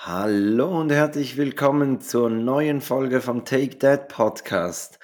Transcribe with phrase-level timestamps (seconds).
[0.00, 5.00] Hallo und herzlich willkommen zur neuen Folge vom Take That Podcast.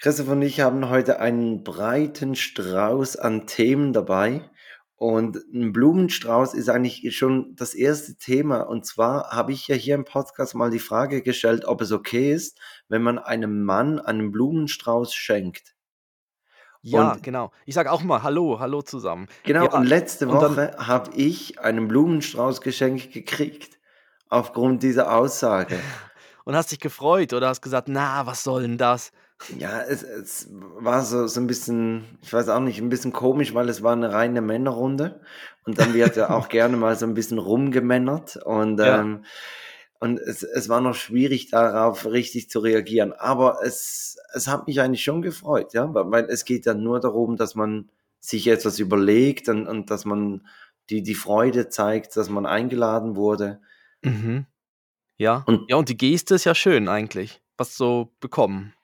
[0.00, 4.50] Christoph und ich haben heute einen breiten Strauß an Themen dabei.
[4.96, 8.62] Und ein Blumenstrauß ist eigentlich schon das erste Thema.
[8.62, 12.32] Und zwar habe ich ja hier im Podcast mal die Frage gestellt, ob es okay
[12.32, 12.58] ist,
[12.88, 15.76] wenn man einem Mann einen Blumenstrauß schenkt.
[16.82, 17.52] Ja, Und genau.
[17.64, 19.28] Ich sage auch mal Hallo, hallo zusammen.
[19.44, 23.75] genau, und Ja, letzte und dann Woche habe ich einen Blumenstrauß geschenkt gekriegt
[24.28, 25.86] aufgrund dieser Aussage.
[26.44, 29.12] und hast dich gefreut oder hast gesagt: „Na, was soll 'n das?“
[29.48, 33.54] Ja, es es war so so 'n bisschen ich weiß auch nicht, 'n bisschen komisch,
[33.54, 35.20] weil es war 'ne reine Männerrunde
[35.64, 39.06] und dann wird ja auch gerne mal so 'n bisschen rumgemännert und, Ja.
[39.06, 39.24] ähm
[40.00, 43.12] und es es war noch schwierig, darauf richtig zu reagieren.
[43.12, 47.36] Aber es es hat mich eigentlich schon gefreut, ja, weil es geht ja nur darum,
[47.36, 47.90] dass man
[48.20, 50.46] sich etwas überlegt und und dass man
[50.90, 53.60] die die Freude zeigt, dass man eingeladen wurde.
[54.06, 54.46] Mhm.
[55.18, 55.48] Ja.
[55.48, 58.74] Und Ja, und die Geste ist ja schön eigentlich, was so bekommen.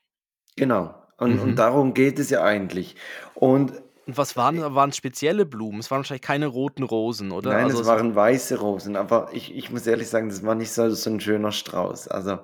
[0.56, 1.59] genau, und und Mhm.
[1.59, 2.97] darum geht es ja eigentlich.
[3.34, 3.73] Und
[4.06, 5.81] Und was waren waren's spezielle Blumen?
[5.81, 7.55] Es waren wahrscheinlich keine roten Rosen, oder?
[7.55, 10.73] Nein, Also, es waren weiße Rosen, aber ich ich muss ehrlich sagen, das war nicht
[10.73, 12.06] so so 'n schöner Strauß.
[12.09, 12.39] Also,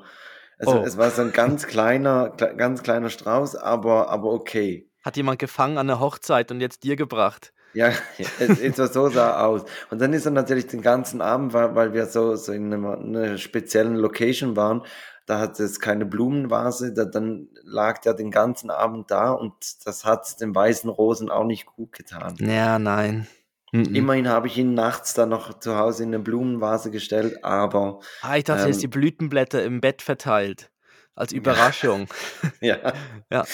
[0.59, 0.75] es Oh.
[0.75, 4.91] es war so 'n ganz kleiner klei ganz kleiner Strauß, aber aber okay.
[5.03, 7.53] Hat jemand gefangen an der Hochzeit und jetzt dir gebracht.
[7.75, 7.93] Ja,
[8.39, 9.65] etwa so sah aus.
[9.91, 12.83] Und dann ist er natürlich den ganzen Abend, weil weil wir so so in 'nem
[13.13, 14.83] 'ner speziellen Location waren,
[15.27, 20.05] da hat es keine Blumenvase, da dann lag der den ganzen Abend da und das
[20.07, 22.41] hat den weißen Rosen auch nicht gut getan.
[22.41, 23.27] Ja, nein.
[23.73, 24.09] Mm-mm.
[24.09, 28.37] Immerhin habe ich ihn nachts dann noch zu Hause in 'ne Blumenvase gestellt, aber, Ah,
[28.37, 30.71] ich dachte, du hättest die ähm Blütenblätter im Bett verteilt
[31.15, 32.13] als Überraschung.
[32.61, 32.93] ja.
[33.31, 33.49] Ja.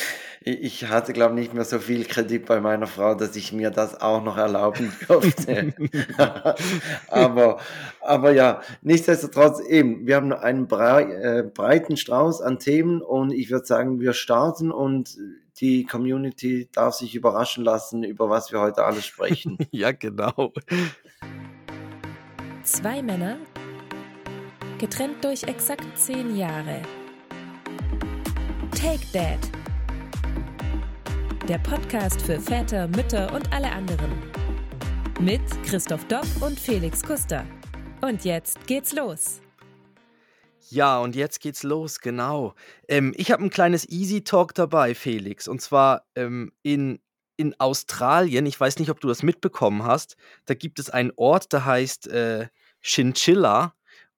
[0.46, 3.70] I ich hatte, glaube nicht mehr so viel Kredit bei meiner Frau, dass ich mir
[3.70, 5.74] das auch noch erlauben durfte.
[7.08, 7.58] Aber
[8.00, 13.64] aber ja, nichtsdestotrotz eben, wir haben einen äh, breiten Strauß an Themen und ich würde
[13.64, 15.16] sagen, wir starten und
[15.60, 19.58] die Community darf sich überraschen lassen, über was wir heute alles sprechen.
[19.70, 20.52] Ja, genau.
[22.62, 23.38] 2 Männer,
[24.78, 26.82] getrennt durch exakt 10 Jahre.
[28.72, 29.63] Take Dad.
[31.48, 34.12] Der Podcast für Väter, Mütter und alle anderen.
[35.20, 37.44] Mit Christoph Dopp und Felix Kuster.
[38.00, 39.42] Und jetzt geht's los.
[40.70, 42.54] Ja, und jetzt geht's los, genau.
[42.88, 46.98] Ähm, ich habe 'n kleines Easy Talk dabei, Felix, und zwar, ähm, in
[47.36, 50.16] in Australien, ich weiß nicht, ob du das mitbekommen hast,
[50.46, 52.46] da gibt es einen Ort, der heißt, äh,
[52.80, 53.74] Chinchilla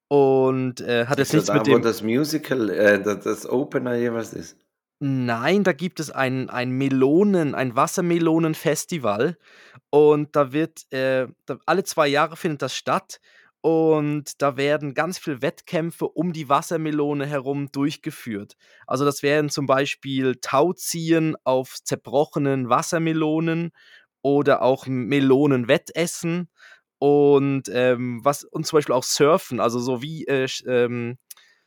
[0.08, 3.94] und, äh, hat jetzt nichts mit da, wo dem das Musical, äh, da das Opener
[3.97, 4.56] jeweils ist?
[5.03, 9.37] Nein, da gibt es ein ein Melonen ein Wassermelonenfestival
[9.91, 13.21] und da wird, äh da alle 2 Jahre findet das statt
[13.61, 18.56] und da werden ganz viel Wettkämpfe um die Wassermelone herum durchgeführt.
[18.87, 23.73] Also, das wären zum Beispiel Tauziehen auf zerbrochenen Wassermelonen
[24.23, 26.49] oder auch Melonenwettessen
[26.99, 31.19] und, ähm, was und zum Beispiel auch Surfen, also so wie, äh, ähm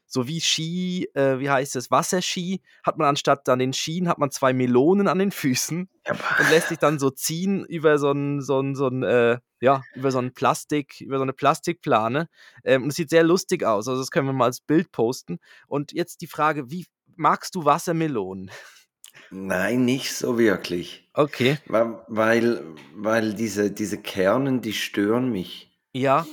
[0.10, 4.20] so wie Ski äh, wie heißt es, Wasserski hat man anstatt an den Skien hat
[4.20, 8.12] man 2 Melonen an den Füßen Ja, und lässt sich dann so ziehen über so
[8.12, 12.30] 'n so 'n so 'n, äh ja, über so 'n Plastik über so 'ne Plastikplane.
[12.66, 13.88] Ähm, und es sieht sehr lustig aus.
[13.90, 15.40] Also, das können wir mal als Bild posten.
[15.68, 16.86] Und jetzt die Frage, wie
[17.18, 18.52] magst du Wassermelonen?
[19.32, 21.08] Nein, nicht so wirklich.
[21.16, 21.60] Okay.
[21.66, 22.64] Weil
[22.96, 25.72] weil diese diese Kernen, die stören mich.
[25.96, 26.30] Ja.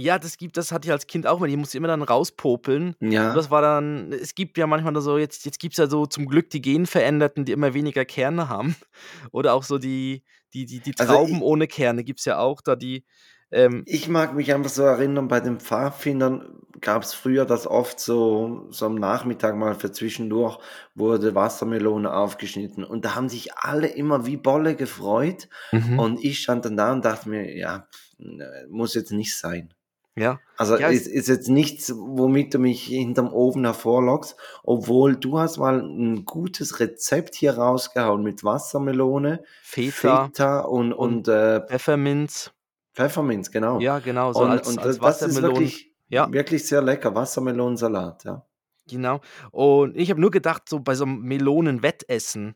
[0.00, 2.02] Ja, das gibt das hatte ich als Kind auch immer, die musste ich immer dann
[2.02, 2.90] rauspopeln.
[2.90, 3.36] Und Ja.
[3.36, 6.26] das war dann es gibt ja manchmal da so jetzt jetzt gibt's ja so zum
[6.28, 8.76] Glück die Genveränderten, die immer weniger Kerne haben.
[9.32, 10.22] Oder auch so die
[10.54, 13.04] die die die Also, Trauben i ohne Kerne gibt's ja auch da, die,
[13.50, 18.66] ähm Ich mag mich einfach so erinnern, bei den Pfadfindern gab's früher das oft so
[18.70, 20.58] so am Nachmittag mal für zwischendurch
[20.94, 25.88] wurde Wassermelone aufgeschnitten und da haben sich alle immer wie Bolle gefreut Mhm.
[25.94, 27.88] und ich stand dann da und dachte mir: „Ja,
[28.18, 29.72] ne, muss jetzt nicht sein.“
[30.18, 30.42] Ja.
[30.56, 35.38] Also, Ja, ist es ist jetzt nichts, womit du mich hinterm Ofen hervorlockst, obwohl du
[35.38, 41.62] hast mal 'n gutes Rezept hier rausgehauen mit Wassermelone, Feta Feta und und und, äh
[41.68, 42.52] Pfefferminz.
[42.96, 43.80] Pfefferminz, genau.
[43.80, 46.32] Ja, genau, so Und als und als das ist Wassermelonen wirklich ja.
[46.32, 48.44] wirklich sehr lecker, Wassermelonensalat, ja.
[48.86, 49.20] Genau.
[49.50, 52.54] Und ich habe nur gedacht, so bei so 'nem Melonenwettessen,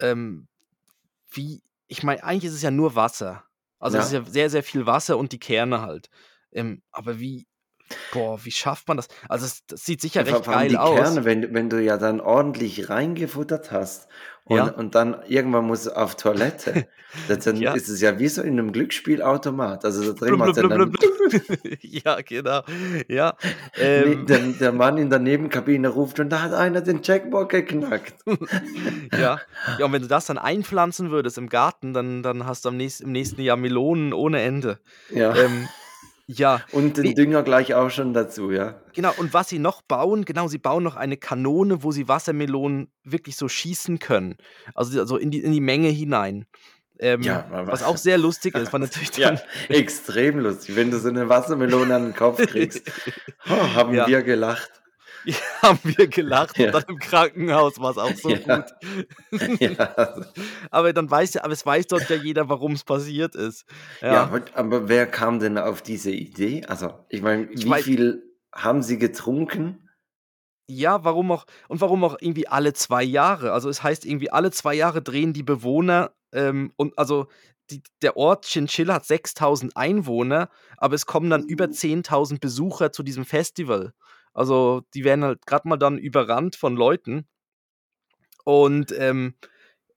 [0.00, 0.48] ähm,
[1.32, 3.44] wie ich meine, eigentlich ist es ja nur Wasser.
[3.80, 4.14] Also, es ist Ja.
[4.14, 6.10] ja sehr, sehr viel Wasser und die Kerne halt.
[6.58, 7.46] Ähm, aber wie
[8.12, 9.08] boah, wie schafft man das?
[9.28, 10.94] Also, es das sieht sicher recht geil die aus.
[10.94, 14.08] Kerne, wenn du wenn du ja dann ordentlich reingefuttert hast
[14.44, 14.64] und Ja.
[14.72, 16.86] und dann irgendwann musst du auf Toilette,
[17.28, 17.72] da dann Ja.
[17.72, 19.84] ist es ja wie so in 'nem Glücksspielautomat.
[19.84, 22.62] Also, da drin Blub, blub, ja blub, blub, ja, genau.
[23.08, 23.36] Ja,
[23.78, 28.14] ähm, der, der Mann in der Nebenkabine ruft und da hat einer den Jackpot geknackt.
[29.12, 29.40] ja.
[29.78, 32.76] Ja, und wenn du das dann einpflanzen würdest im Garten, dann, dann hast du am
[32.76, 34.78] nächsten, im nächsten Jahr Melonen ohne Ende.
[35.10, 35.34] Ja.
[35.36, 35.68] Ähm,
[36.30, 38.80] ja, Und den nee, Dünger gleich auch schon dazu, ja.
[38.94, 39.12] genau.
[39.16, 43.36] Und was sie noch bauen, genau, sie bauen noch eine Kanone, wo sie Wassermelonen wirklich
[43.36, 44.36] so schießen können.
[44.74, 46.44] Also, also in, die, in die Menge hinein.
[47.00, 49.40] Ähm, Ja, was auch sehr lustig ist, war natürlich Ja, dann.
[49.70, 52.82] extrem lustig, wenn du so eine Wassermelone an den Kopf kriegst.
[53.48, 54.06] Oh, haben Ja.
[54.06, 54.77] wir gelacht.
[55.62, 56.66] haben wir gelacht Ja.
[56.66, 58.58] und dann im Krankenhaus war es auch so Ja.
[59.30, 59.60] gut.
[59.60, 60.24] ja,
[60.70, 63.64] Aber dann weiß ja, aber es weiß dort ja jeder, warum es passiert ist.
[64.00, 64.12] ja.
[64.12, 64.42] Ja.
[64.54, 66.64] aber, wer kam denn auf diese Idee?
[66.66, 68.22] Also, ich meine, Ich wie weiß- viel
[68.54, 69.88] haben sie getrunken?
[70.70, 73.52] Ja, warum auch, und warum auch irgendwie alle zwei Jahre?
[73.52, 77.26] Also es heißt irgendwie, alle zwei Jahre drehen die Bewohner, ähm, und also
[77.70, 83.02] die, der Ort Chinchilla hat 6000 Einwohner, aber es kommen dann über 10.000 Besucher zu
[83.02, 83.92] diesem Festival.
[84.34, 87.26] Also die werden halt gerade mal dann überrannt von Leuten.
[88.44, 89.34] Und ähm,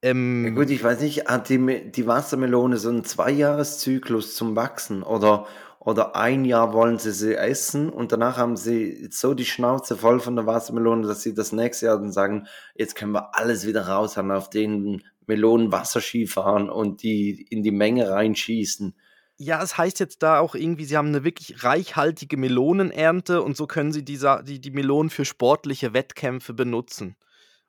[0.04, 5.04] Ja, ähm, gut, ich weiß nicht, hat die, die Wassermelone so einen Zweijahreszyklus zum Wachsen
[5.04, 5.46] oder,
[5.80, 10.20] oder ein Jahr wollen sie sie essen und danach haben sie so die Schnauze voll
[10.20, 13.88] von der Wassermelone, dass sie das nächste Jahr dann sagen, jetzt können wir alles wieder
[13.88, 18.96] raushauen, auf den Melonen Wasserski fahren und die in die Menge reinschießen.
[19.44, 23.66] Ja, es heißt jetzt da auch irgendwie, sie haben eine wirklich reichhaltige Melonenernte und so
[23.66, 27.16] können sie dieser, die, die Melonen für sportliche Wettkämpfe benutzen.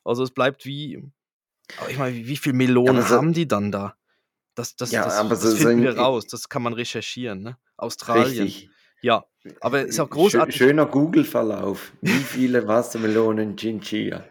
[0.05, 1.03] Also es bleibt wie,
[1.79, 3.95] aber ich meine, wie, wie viel Melonen so- haben die dann da?
[4.55, 6.75] Das, das, Ja, das, aber das so- so finden in- wir raus, das kann man
[6.75, 7.57] recherchieren, ne?
[7.79, 8.43] Australien.
[8.45, 8.69] Richtig.
[9.01, 9.25] Ja,
[9.63, 10.55] aber ist auch Schö- großartig.
[10.57, 11.93] Schöner Google-Verlauf.
[12.03, 14.25] Wie viele Wassermelonen Chinchilla?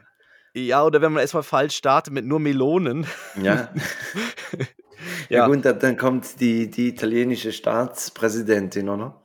[0.53, 3.07] Ja, oder wenn man erstmal falsch startet mit nur Melonen.
[3.41, 3.73] Ja.
[5.29, 5.47] Ja, Ja.
[5.47, 9.21] gut, dann, kommt die, die italienische Staatspräsidentin, oder?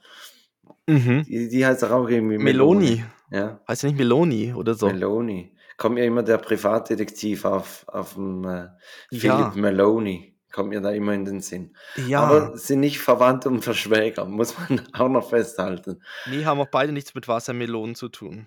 [0.87, 1.25] Mhm.
[1.25, 3.05] Die, die heißt doch auch irgendwie Meloni.
[3.31, 4.87] Ja, Heißt ja nicht Meloni oder so.
[4.87, 5.53] Meloni.
[5.77, 8.69] Kommt mir immer der Privatdetektiv auf, auf dem äh,
[9.11, 9.53] Philipp Ja.
[9.57, 10.33] Meloni.
[10.53, 11.77] Kommt mir da immer in den Sinn.
[12.07, 16.01] Ja, Aber sind nicht verwandt und Verschwäger, muss man auch noch festhalten.
[16.31, 18.47] nee, haben auch beide nichts mit Wassermelonen zu tun.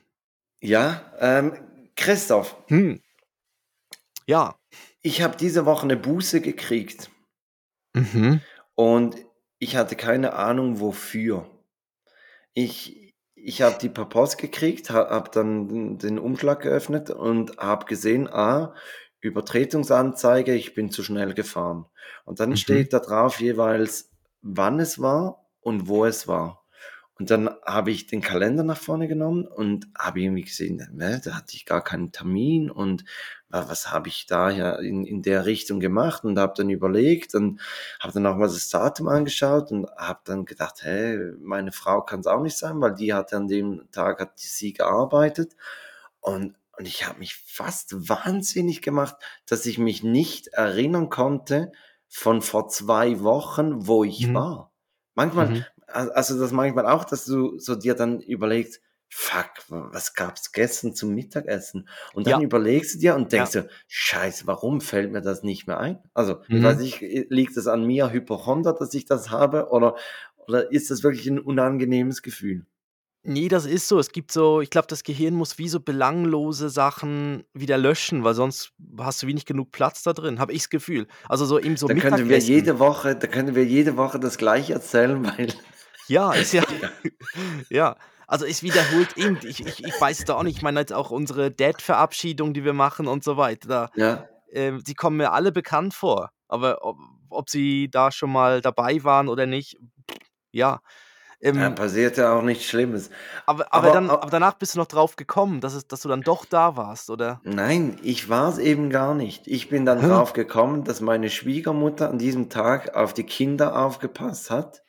[0.62, 1.54] Ja, ähm,
[1.96, 3.02] Christoph, Hm.
[4.26, 4.56] Ja.
[5.02, 7.12] ich habe diese Woche eine Buße gekriegt
[7.94, 8.42] Mhm.
[8.76, 9.16] und
[9.60, 11.50] ich hatte keine Ahnung wofür.
[12.54, 17.86] Ich, ich habe die per Post gekriegt, habe hab dann den- Umschlag geöffnet und habe
[17.86, 18.74] gesehen, ah,
[19.22, 21.86] Übertretungsanzeige, ich bin zu schnell gefahren.
[22.26, 22.56] Und dann Mhm.
[22.56, 26.66] steht da drauf jeweils, wann es war und wo es war.
[27.20, 31.36] Und dann habe ich den Kalender nach vorne genommen und habe irgendwie gesehen, ne, da
[31.36, 33.04] hatte ich gar keinen Termin und
[33.52, 37.60] was habe ich da ja in, in der Richtung gemacht und habe dann überlegt und
[38.00, 42.20] habe dann auch mal das Datum angeschaut und habe dann gedacht, hä, meine Frau kann
[42.22, 45.56] es auch nicht sein, weil die hat an dem Tag hat sie gearbeitet
[46.22, 51.74] und und ich habe mich fast wahnsinnig gemacht, dass ich mich nicht erinnern konnte
[52.08, 54.34] von vor zwei Wochen, wo ich Mhm.
[54.34, 54.72] war.
[55.14, 55.66] Manchmal, Mhm.
[55.88, 60.94] Al- also das manchmal auch, dass du so dir dann überlegst, fuck, was gab's gestern
[60.94, 61.90] zum Mittagessen?
[62.14, 62.46] Und dann Ja.
[62.46, 66.00] überlegst du dir und denkst du, scheiße, warum fällt mir das nicht mehr ein?
[66.14, 66.64] Also, ich Mhm.
[66.64, 69.96] weiß nicht, liegt es an mir Hypochonder, dass ich das habe oder,
[70.48, 72.66] oder ist das wirklich ein unangenehmes Gefühl?
[73.24, 74.00] Nee, das ist so.
[74.00, 78.34] Es gibt so, ich glaube, das Gehirn muss wie so belanglose Sachen wieder löschen, weil
[78.34, 81.06] sonst hast du wenig genug Platz da drin, habe ich das Gefühl.
[81.28, 84.38] Also so eben so da könnten wir jede Woche, da könnten wir jede Woche das
[84.38, 85.54] gleiche erzählen, weil
[86.08, 86.64] Ja, ist ja.
[87.70, 87.98] ja.
[88.30, 90.94] Also es wiederholt eben, ich, ich, ich weiß es da auch nicht, ich meine jetzt
[90.94, 95.52] auch unsere Dad-Verabschiedung, die wir machen und so weiter, ja, ähm, die kommen mir alle
[95.52, 96.30] bekannt vor.
[96.48, 96.98] Aber ob,
[97.30, 99.78] ob sie da schon mal dabei waren oder nicht,
[100.52, 100.80] ja.
[101.42, 103.10] Ähm, da passiert ja auch nichts Schlimmes.
[103.48, 106.10] aber, aber, aber- dann, aber- danach bist du noch drauf gekommen, dass, es, dass du
[106.10, 107.42] dann doch da warst, oder?
[107.44, 109.48] Nein, ich war es eben gar nicht.
[109.48, 110.08] Ich bin dann Hä?
[110.08, 114.84] drauf gekommen, dass meine Schwiegermutter an diesem Tag auf die Kinder aufgepasst hat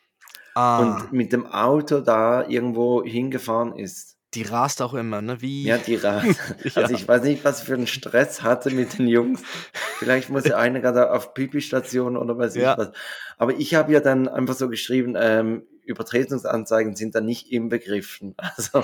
[0.55, 4.17] Ah, und mit dem Auto da irgendwo hingefahren ist.
[4.33, 5.41] die rast auch immer, ne?
[5.41, 5.63] Wie?
[5.63, 6.23] Ja, die Rat.
[6.63, 6.71] Ja.
[6.83, 9.41] Also ich weiß nicht, was für einen Stress hatte mit den Jungs.
[9.99, 12.73] Vielleicht muss ja einer gerade auf Pipi-Station oder weiß Ja.
[12.73, 12.91] ich was.
[13.37, 18.35] Aber ich habe ja dann einfach so geschrieben, ähm, Übertretungsanzeigen sind da nicht inbegriffen.
[18.57, 18.83] Also,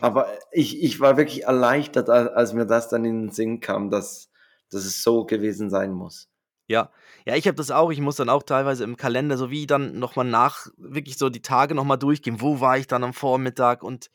[0.00, 3.90] aber ich, ich war wirklich erleichtert, als, als mir das dann in den Sinn kam,
[3.90, 4.30] dass,
[4.70, 6.28] dass es so gewesen sein muss.
[6.66, 6.90] Ja,
[7.26, 7.90] ja, ich habe das auch.
[7.90, 11.42] Ich muss dann auch teilweise im Kalender so wie dann nochmal nach, wirklich so die
[11.42, 12.40] Tage nochmal durchgehen.
[12.40, 14.10] Wo war ich dann am Vormittag und,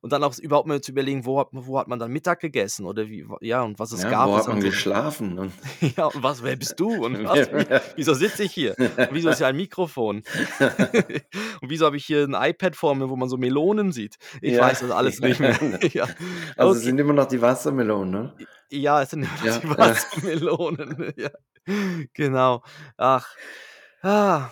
[0.00, 2.86] und dann auch überhaupt mal zu überlegen, wo hat, wo hat man dann Mittag gegessen
[2.86, 4.28] oder wie, ja, und was es Ja, gab.
[4.30, 5.38] wo hat man so, geschlafen?
[5.38, 5.52] Und
[5.96, 7.04] ja, und was, wer bist du?
[7.04, 8.76] Und was, wie, wieso sitze ich hier?
[8.78, 10.22] Und wieso ist hier ein Mikrofon?
[11.60, 14.16] und wieso habe ich hier ein iPad vor mir, wo man so Melonen sieht?
[14.40, 14.62] Ich Ja.
[14.62, 15.58] weiß das alles nicht mehr.
[15.92, 16.04] ja.
[16.56, 16.86] Also es Okay.
[16.86, 18.32] sind immer noch die Wassermelonen, ne?
[18.70, 19.68] Ja, es sind Ja, die.
[19.78, 21.12] Wassermelonen.
[21.16, 21.30] ja.
[22.14, 22.62] Genau.
[22.96, 23.28] Ach.
[24.02, 24.50] Ah.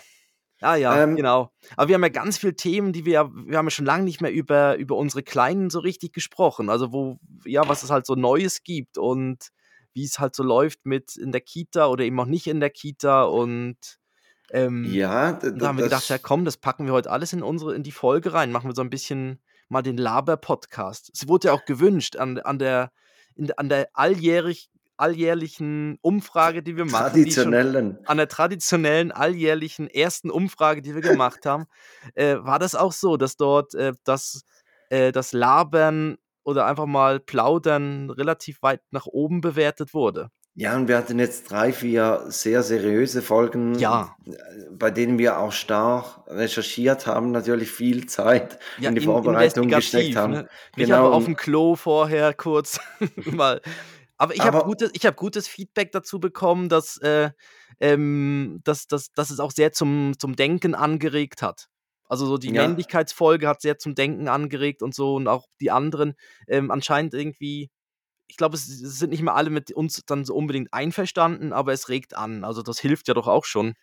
[0.59, 1.51] Ah ja, Ähm, genau.
[1.75, 4.05] Aber wir haben ja ganz viele Themen, die wir ja, wir haben ja schon lange
[4.05, 6.69] nicht mehr über, über unsere Kleinen so richtig gesprochen.
[6.69, 9.49] Also wo, ja, was es halt so Neues gibt und
[9.93, 12.71] wie es halt so läuft mit in der Kita oder eben auch nicht in der
[12.71, 13.77] Kita und
[14.51, 17.75] ähm, Ja, da haben wir gedacht, ja komm, das packen wir heute alles in unsere,
[17.75, 18.51] in die Folge rein.
[18.51, 21.11] Machen wir so ein bisschen mal den Laber-Podcast.
[21.13, 22.91] Es wurde ja auch gewünscht an, an der,
[23.37, 27.97] in, an der alljährig, alljährlichen Umfrage, die wir machen, traditionellen.
[28.05, 31.65] an der traditionellen alljährlichen ersten Umfrage, die wir gemacht haben,
[32.15, 34.43] äh, war das auch so, dass dort äh, das,
[34.89, 40.29] äh, das Labern oder einfach mal Plaudern relativ weit nach oben bewertet wurde.
[40.59, 44.15] Ja, und wir hatten jetzt drei, vier sehr seriöse Folgen, Ja.
[44.71, 49.67] bei denen wir auch stark recherchiert haben, natürlich viel Zeit Ja, in die in, Vorbereitung
[49.67, 50.33] gesteckt haben.
[50.33, 50.47] Ne?
[50.75, 52.79] Genau, einfach auf und- dem Klo vorher kurz
[53.39, 53.61] mal.
[54.17, 57.29] Aber ich habe gutes, ich hab gutes Feedback dazu bekommen, dass, äh,
[57.79, 61.67] ähm, dass, dass, dass es auch sehr zum, zum Denken angeregt hat.
[62.09, 62.63] Also so die Ja.
[62.65, 66.15] Männlichkeitsfolge hat sehr zum Denken angeregt und so und auch die anderen
[66.47, 67.69] ähm, anscheinend irgendwie.
[68.27, 71.89] Ich glaube, es, sind nicht mehr alle mit uns dann so unbedingt einverstanden, aber es
[71.89, 72.43] regt an.
[72.43, 73.73] Also das hilft ja doch auch schon.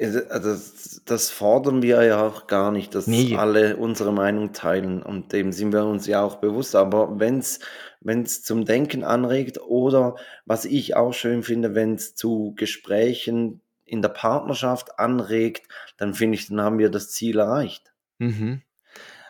[0.00, 3.36] Also das, das fordern wir ja auch gar nicht, dass Nee.
[3.36, 6.74] alle unsere Meinung teilen und dem sind wir uns ja auch bewusst.
[6.74, 10.16] Aber wenn es zum Denken anregt oder
[10.46, 16.36] was ich auch schön finde, wenn es zu Gesprächen in der Partnerschaft anregt, dann finde
[16.36, 17.92] ich, dann haben wir das Ziel erreicht.
[18.18, 18.62] Mhm.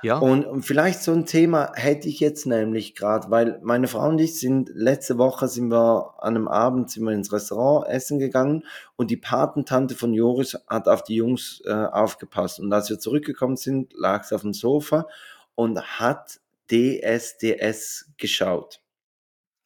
[0.02, 0.18] Ja.
[0.18, 4.18] Und, und vielleicht so ein Thema hätte ich jetzt nämlich gerade, weil meine Frau und
[4.18, 8.64] ich sind, letzte Woche sind wir an einem Abend sind wir ins Restaurant essen gegangen
[8.96, 12.58] und die Patentante von Joris hat auf die Jungs äh, aufgepasst.
[12.58, 15.06] Und als wir zurückgekommen sind, lag sie auf dem Sofa
[15.54, 16.40] und hat
[16.70, 18.80] DSDS geschaut.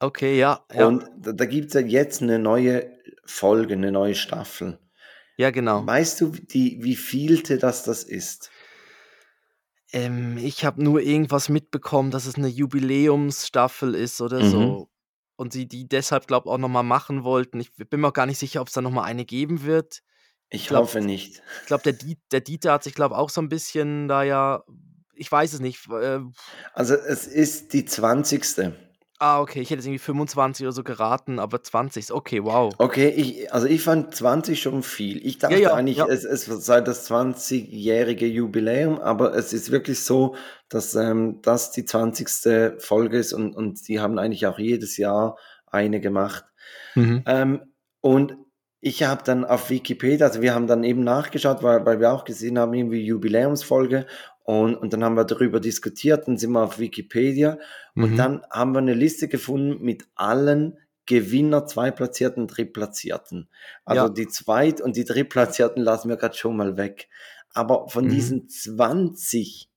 [0.00, 0.64] Okay, ja.
[0.75, 0.87] ja.
[0.87, 2.90] Und da, da gibt es ja jetzt eine neue
[3.25, 4.78] Folge, eine neue Staffel.
[5.38, 5.87] ja, genau.
[5.87, 8.50] Weißt du, die, wie vielte das das ist?
[9.97, 14.50] Ähm, ich habe nur irgendwas mitbekommen, dass es eine Jubiläumsstaffel ist oder Mhm.
[14.50, 14.88] so.
[15.37, 17.61] Und sie die deshalb, glaube ich, auch noch mal machen wollten.
[17.61, 20.03] Ich bin mir auch gar nicht sicher, ob es da noch mal eine geben wird.
[20.49, 21.43] Ich glaub- hoffe nicht.
[21.62, 24.23] Ich glaube, der, Diet, der Dieter hat sich, glaube ich, auch so ein bisschen da
[24.23, 24.62] ja
[25.19, 25.88] ich weiß es nicht.
[25.91, 26.21] Äh,
[26.75, 28.75] Also es ist die 20.
[29.18, 32.75] ah, okay, ich hätte jetzt irgendwie 25 oder so geraten, aber 20 ist okay, wow.
[32.78, 35.25] Okay, ich, also ich fand 20 schon viel.
[35.26, 36.06] Ich dachte ja, eigentlich, ja.
[36.06, 40.35] es, es sei das 20-jährige Jubiläum, aber es ist wirklich so,
[40.68, 42.78] dass ähm, das die 20.
[42.78, 46.44] Folge ist und, und die haben eigentlich auch jedes Jahr eine gemacht.
[46.94, 47.23] Mhm.
[47.26, 47.61] Ähm,
[48.00, 48.37] und
[48.80, 52.25] ich habe dann auf Wikipedia, also wir haben dann eben nachgeschaut, weil, weil wir auch
[52.25, 54.06] gesehen haben, irgendwie Jubiläumsfolge
[54.45, 57.59] und, und dann haben wir darüber diskutiert, dann sind wir auf Wikipedia
[57.95, 58.16] und Mhm.
[58.16, 63.49] dann haben wir eine Liste gefunden mit allen Gewinner, Zweitplatzierten, Drittplatzierten.
[63.85, 64.09] Also Ja.
[64.09, 67.09] die Zweit- und die Drittplatzierten lassen wir gerade schon mal weg.
[67.54, 68.09] Aber von Mhm.
[68.11, 69.71] diesen 20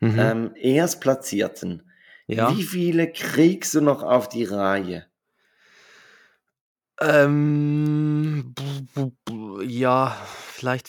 [0.00, 0.18] Mhm.
[0.18, 1.90] ähm, Erstplatzierten,
[2.26, 2.54] ja.
[2.54, 5.06] wie viele kriegst du noch auf die Reihe?
[7.00, 10.16] Ähm, bu- bu- bu- ja,
[10.52, 10.88] vielleicht,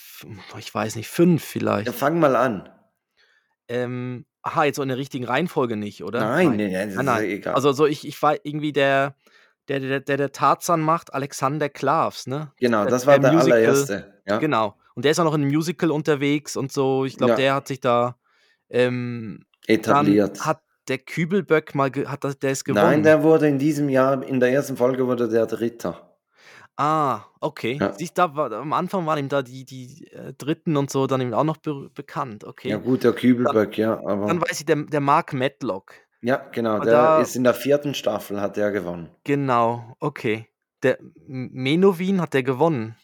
[0.59, 1.89] ich weiß nicht, fünf Ja, vielleicht.
[1.95, 2.69] fang mal an.
[3.67, 6.19] Ähm, aha, jetzt so in der richtigen Reihenfolge nicht, oder?
[6.19, 7.23] Nein, nee, nee, das Nein, ist ja nein.
[7.25, 7.55] egal.
[7.55, 9.15] Also so ich, ich war irgendwie der,
[9.67, 12.51] der, der, der, der Tarzan macht, Alexander Klavs, ne?
[12.59, 14.13] genau, der- das war der der allererste.
[14.27, 14.37] Ja.
[14.37, 14.77] Genau.
[14.93, 17.05] Und der ist auch noch in einem Musical unterwegs und so.
[17.05, 17.37] Ich glaube, Ja.
[17.37, 18.15] der hat sich da
[18.69, 20.45] ähm, Etabliert.
[20.45, 22.83] Hat der Kübelböck mal, hat das, der ist gewonnen.
[22.85, 26.15] Nein, der wurde in diesem Jahr, in der ersten Folge wurde der Dritter.
[26.77, 27.77] Ah, okay.
[27.79, 27.93] Ja.
[27.93, 31.21] Siehst da war, am Anfang waren ihm da die, die äh, Dritten und so dann
[31.21, 32.43] eben auch noch be bekannt.
[32.43, 32.69] Okay.
[32.69, 35.93] Ja gut, der Kübelböck, ja, aber Dann weiß ich, der, der Mark Matlock.
[36.21, 39.09] ja, genau, der da- ist in der vierten Staffel, hat der gewonnen.
[39.23, 40.47] Genau, okay.
[40.83, 42.95] Der Menowin hat der gewonnen.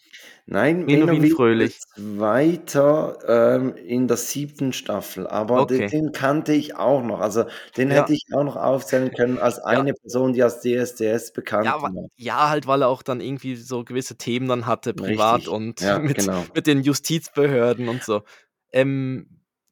[0.48, 1.80] Nein, Menowin Fröhlich.
[1.96, 5.88] weiter ähm, in der siebten Staffel, aber Okay.
[5.88, 7.20] den, den kannte ich auch noch.
[7.20, 7.46] Also
[7.78, 7.98] den Ja.
[7.98, 11.94] hätte ich auch noch aufzählen können als eine Person, die als DSDS bekannt Ja, war.
[11.94, 15.50] wa- ja, halt, weil er auch dann irgendwie so gewisse Themen dann hatte, privat Richtig.
[15.50, 16.46] und Ja, mit, genau.
[16.54, 18.24] mit den Justizbehörden und so.
[18.72, 19.28] Ähm,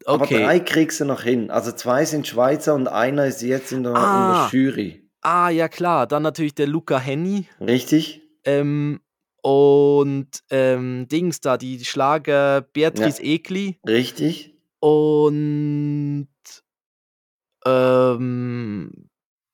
[0.05, 0.43] Aber okay.
[0.43, 1.51] drei kriegst du noch hin.
[1.51, 4.49] Also zwei sind Schweizer und einer ist jetzt in der, in Ah.
[4.51, 5.09] der Jury.
[5.21, 6.07] Ah, ja klar.
[6.07, 7.47] Dann natürlich der Luca Henny.
[7.59, 8.21] Richtig?
[8.45, 9.01] Ähm,
[9.41, 13.79] und ähm, Dings da, die Schlager Beatrice Egli.
[13.87, 14.55] Richtig?
[14.79, 16.27] Und
[17.65, 19.09] Ähm,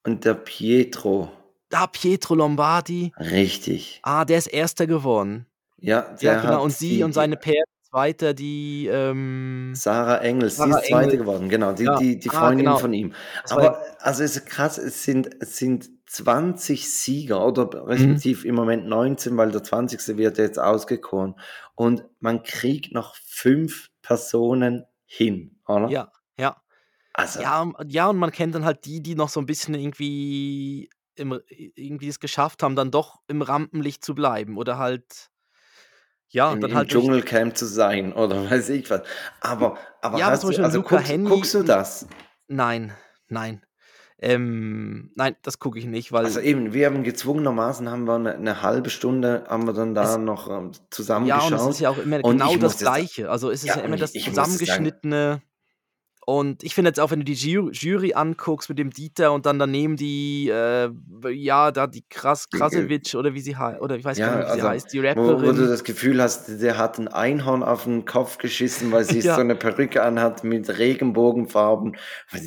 [0.06, 1.32] Und der Pietro.
[1.74, 3.12] ah, Pietro Lombardi.
[3.18, 4.00] Richtig.
[4.04, 5.48] Ah, der ist Erster geworden.
[5.78, 6.54] Ja, Ja, der genau.
[6.56, 7.64] hat Und sie und seine Pär
[7.96, 11.96] Zweiter, die, ähm, Sarah Engels, sie Sarah ist Zweite geworden, genau, die, Ja.
[11.96, 12.78] die, die Ah, Freundin genau.
[12.78, 13.14] von ihm.
[13.50, 17.88] Aber also es ist krass, es sind, es sind 20 Sieger oder Mhm.
[17.88, 20.18] respektive im Moment 19, weil der 20.
[20.18, 21.36] wird jetzt ausgekoren.
[21.74, 25.88] Und man kriegt noch fünf Personen hin, oder?
[25.90, 26.58] Ja, ja.
[27.14, 30.90] Also, Ja, ja, und man kennt dann halt die, die noch so ein bisschen irgendwie
[31.16, 35.30] im irgendwie es geschafft haben, dann doch im Rampenlicht zu bleiben oder halt
[36.36, 39.02] ja, im, dann im halt Dschungelcamp zu sein oder weiß ich was.
[39.42, 42.08] Aber, aber Ja, hast du, also guckst, Hänni guckst du das?
[42.48, 42.94] nein,
[43.28, 43.62] nein.
[44.18, 48.36] Ähm, nein, das gucke ich nicht, Also weil eben, wir haben gezwungenermaßen haben wir eine,
[48.36, 51.80] eine halbe Stunde haben wir dann da es noch ähm, ja, und es ist zusammengeschaut
[51.80, 53.30] ja auch immer und genau das Gleiche.
[53.30, 55.42] Also, es ist ja ja immer das Zusammengeschnittene
[56.26, 59.46] und ich finde jetzt auch, wenn du die Ju Jury anguckst mit dem Dieter und
[59.46, 60.90] dann daneben die, äh,
[61.32, 64.28] ja, da die Kras die, äh, Krasewitsch oder wie sie hei oder ich weiß gar
[64.30, 65.68] ja, nicht, wie sie also heißt, die wo, wo du Rapperin.
[65.70, 69.38] das Gefühl hast, der hat ein Einhorn auf den Kopf geschissen, weil sie so Ja,
[69.38, 71.96] eine Perücke anhat mit Regenbogenfarben.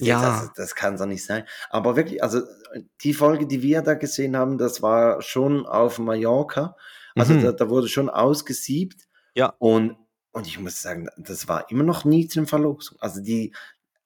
[0.01, 0.51] Ja.
[0.57, 1.45] das kann doch nicht sein.
[1.71, 2.41] Aber wirklich, also
[3.03, 6.77] die Folge, die wir da gesehen haben, das war schon auf Mallorca.
[7.15, 7.57] Also da, Mhm.
[7.57, 9.07] da wurde schon ausgesiebt.
[9.35, 9.55] Ja.
[9.59, 9.97] Und,
[10.39, 12.97] und ich muss sagen, das war immer noch nie zum Verlosung.
[13.01, 13.53] Also die,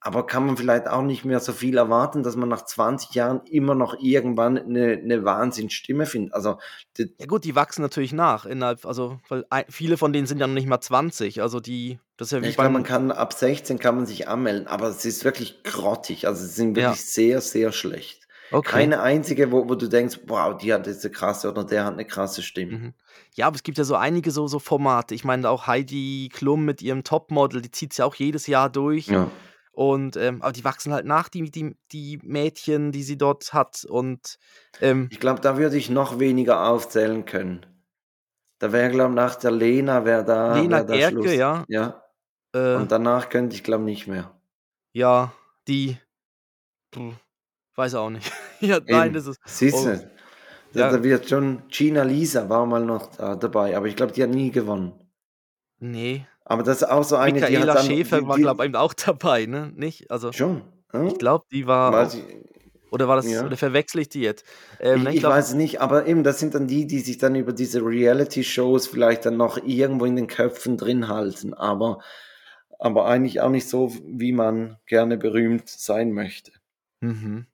[0.01, 3.43] aber kann man vielleicht auch nicht mehr so viel erwarten, dass man nach 20 Jahren
[3.45, 6.35] immer noch irgendwann eine, eine Wahnsinnsstimme findet.
[6.35, 6.59] Also,
[6.97, 10.47] Ja gut, die wachsen natürlich nach innerhalb also, weil ei viele von denen sind ja
[10.47, 11.43] noch nicht mal 20.
[11.43, 14.27] Also, die das ist ja wie ich glaube, man kann ab 16 kann man sich
[14.27, 16.27] anmelden, aber es ist wirklich grottig.
[16.27, 18.22] Also, sie sind ja, wirklich sehr, sehr schlecht.
[18.53, 18.71] Okay.
[18.71, 21.95] Keine einzige, wo, wo du denkst, wow, die hat jetzt eine krasse oder der hat
[21.95, 22.73] eine krasse Stimme.
[22.79, 22.95] Mhm.
[23.35, 25.15] Ja, aber es gibt ja so einige so so Formate.
[25.15, 29.07] Ich meine auch Heidi Klum mit ihrem Topmodel, die zieht's ja auch jedes Jahr durch
[29.09, 29.31] Ja.
[29.73, 33.85] und, ähm aber die wachsen halt nach, die die die Mädchen, die sie dort hat
[33.89, 34.39] und,
[34.81, 37.67] ähm Ich glaube, da würde ich noch weniger aufzählen können.
[38.59, 41.35] Da wäre, glaube ich, nach der Lena wäre da, Lena wäre da Gerke, Schluss.
[41.35, 41.65] ja.
[41.69, 42.03] Ja.
[42.55, 44.39] Äh, Und danach könnte ich, glaube nicht mehr.
[44.93, 45.33] ja,
[45.69, 45.97] die
[46.91, 47.15] puh,
[47.77, 48.31] weiß auch nicht.
[48.61, 49.15] Ja, nein, Eben.
[49.15, 50.11] das ist Siehst oh, du?
[50.73, 54.13] Da, ja, da wird schon, Gina Lisa war mal noch da, dabei, aber ich glaube,
[54.13, 54.93] die hat nie gewonnen.
[55.81, 56.27] ne.
[56.45, 58.71] Aber das ist auch so eine, die hat Michaela dann, Schäfer die, war, glaube die,
[58.71, 59.73] ich, auch dabei, ne?
[59.75, 60.11] Nicht?
[60.11, 61.19] Also, schon, ich hm?
[61.19, 62.25] glaube, die war Weiß ich,
[62.93, 63.57] oder war das oder ja.
[63.57, 64.45] verwechsle ich die jetzt?
[64.79, 66.87] Ähm, Ich, ne, ich ich glaube weiß es nicht, aber eben, das sind dann die,
[66.87, 71.55] die sich dann über diese Reality-Shows vielleicht dann noch irgendwo in den Köpfen drin halten,
[71.55, 72.01] aber,
[72.79, 76.53] aber eigentlich auch nicht so, wie man gerne berühmt sein möchte.
[77.01, 77.47] mhm.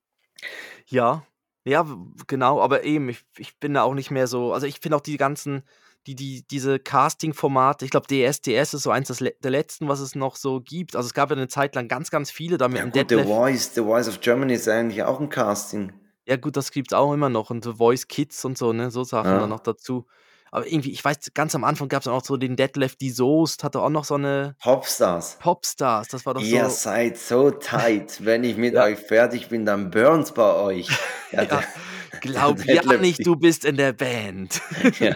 [0.91, 1.25] Ja,
[1.65, 1.97] ja, w
[2.27, 5.01] genau, aber eben, ich ich bin da auch nicht mehr so also, ich finde auch
[5.03, 5.63] die ganzen
[6.07, 10.01] die die diese Casting-Formate ich glaube, DSDS ist so eins des le der letzten, was
[10.01, 10.97] es noch so gibt.
[10.97, 13.11] Also, es gab ja 'ne Zeit lang ganz, ganz viele da mit Ja dem gut,
[13.11, 15.93] The Detlef Voice, The Voice of Germany ist eigentlich auch ein Casting.
[16.29, 19.03] Ja gut, das gibt's auch immer noch und The Voice Kids und so, ne, so
[19.03, 20.07] Sachen dann noch dazu.
[20.51, 23.65] Aber irgendwie, ich weiß, ganz am Anfang gab's dann auch so den Detlef die Soest,
[23.65, 25.39] hatte auch noch so 'ne Popstars.
[25.41, 28.25] Popstars, das war doch Ihr so seid so tight.
[28.25, 28.85] Wenn ich mit Ja.
[28.85, 30.89] euch fertig bin, dann burnt's bei euch.
[31.33, 31.61] Ja, Ja, der,
[32.13, 34.63] der glaub ja Detlef, nicht, du bist in der Band.
[34.99, 35.15] ja.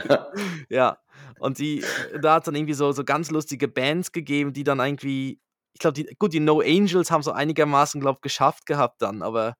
[0.68, 0.98] Ja,
[1.38, 1.82] und die
[2.20, 5.40] da hat's dann irgendwie so so ganz lustige Bands gegeben, die dann irgendwie
[5.74, 9.22] ich glaube, die gut, die No Angels haben so einigermaßen, glaube ich, geschafft gehabt dann,
[9.22, 9.54] aber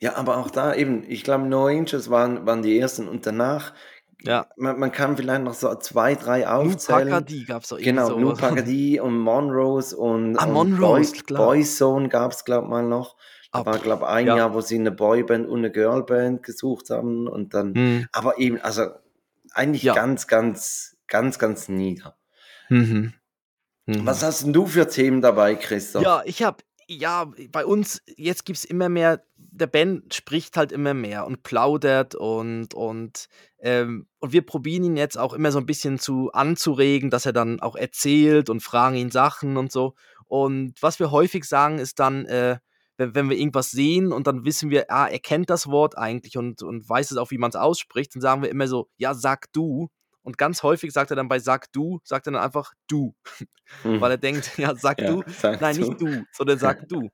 [0.00, 3.74] ja, aber auch da eben, ich glaube, No Angels waren, waren die ersten und danach,
[4.22, 4.46] ja.
[4.56, 7.08] man, man kann vielleicht noch so zwei, drei aufzählen.
[7.08, 8.38] Pagadi gab's doch irgendwie Genau, so was.
[8.38, 11.46] Pagadi und Monrose und, Ah, und Boy, Monrose, klar.
[11.46, 13.16] Boyzone gab's, glaube mal noch.
[13.52, 14.36] Da war, glaube ein ja.
[14.36, 18.08] Jahr, wo sie eine Boyband und eine Girlband gesucht haben und dann, Mhm.
[18.12, 18.88] aber eben, also
[19.52, 19.94] eigentlich Ja.
[19.94, 22.16] ganz, ganz, ganz, ganz nieder.
[22.68, 23.14] Mhm.
[23.86, 24.26] Was Mhm.
[24.26, 26.02] hast denn du für Themen dabei, Christoph?
[26.02, 29.22] Ja, ich habe ja, bei uns jetzt gibt's immer mehr
[29.56, 33.26] der Ben spricht halt immer mehr und plaudert und und,
[33.58, 37.32] ähm und wir probieren ihn jetzt auch immer so 'n bisschen zu anzuregen, dass er
[37.32, 39.94] dann auch erzählt und fragen ihn Sachen und so.
[40.26, 42.58] Und was wir häufig sagen, ist dann, äh,
[42.98, 46.36] wenn wenn wir irgendwas sehen und dann wissen wir, ah, er kennt das Wort eigentlich
[46.38, 49.52] und und weiß es auch, wie man's ausspricht, dann sagen wir immer so: „Ja, sag
[49.52, 49.88] du.“
[50.22, 53.14] Und ganz häufig sagt er dann bei „Sag du“ sagt er dann einfach „du“,
[53.98, 54.18] weil er Mhm.
[54.18, 55.76] denkt, ja, sag Ja, du sag nein, du.
[55.76, 57.10] nicht du, sondern sag du.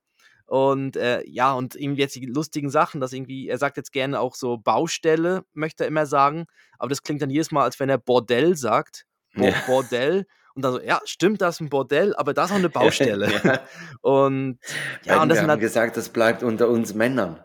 [0.47, 4.21] Und, äh, ja, und irgendwie jetzt die lustigen Sachen, dass irgendwie er sagt jetzt gerne
[4.21, 6.47] auch so Baustelle, möchte er immer sagen,
[6.79, 9.07] aber das klingt dann jedes Mal, als wenn er Bordell sagt.
[9.35, 9.63] Bo Ja.
[9.65, 12.69] Bordell und dann so: „Ja, stimmt, das ist 'n Bordell, aber da ist auch 'ne
[12.71, 13.43] Baustelle.“ Ja.
[14.03, 14.59] Und
[15.05, 17.41] ja, Ben, und das wir haben halt gesagt, das bleibt unter uns Männern.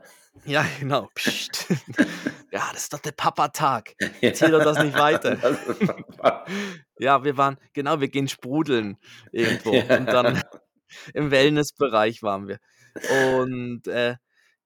[0.46, 1.10] ja, genau.
[1.16, 1.68] Psst.
[2.52, 3.96] Ja, das ist doch der Papatag.
[4.24, 5.36] Erzähl doch das nicht weiter.
[5.36, 5.60] Das
[7.00, 8.98] Ja, wir waren genau, wir gehen sprudeln
[9.32, 10.42] irgendwo und dann
[11.14, 12.60] im Wellnessbereich waren wir.
[13.32, 14.16] Und äh,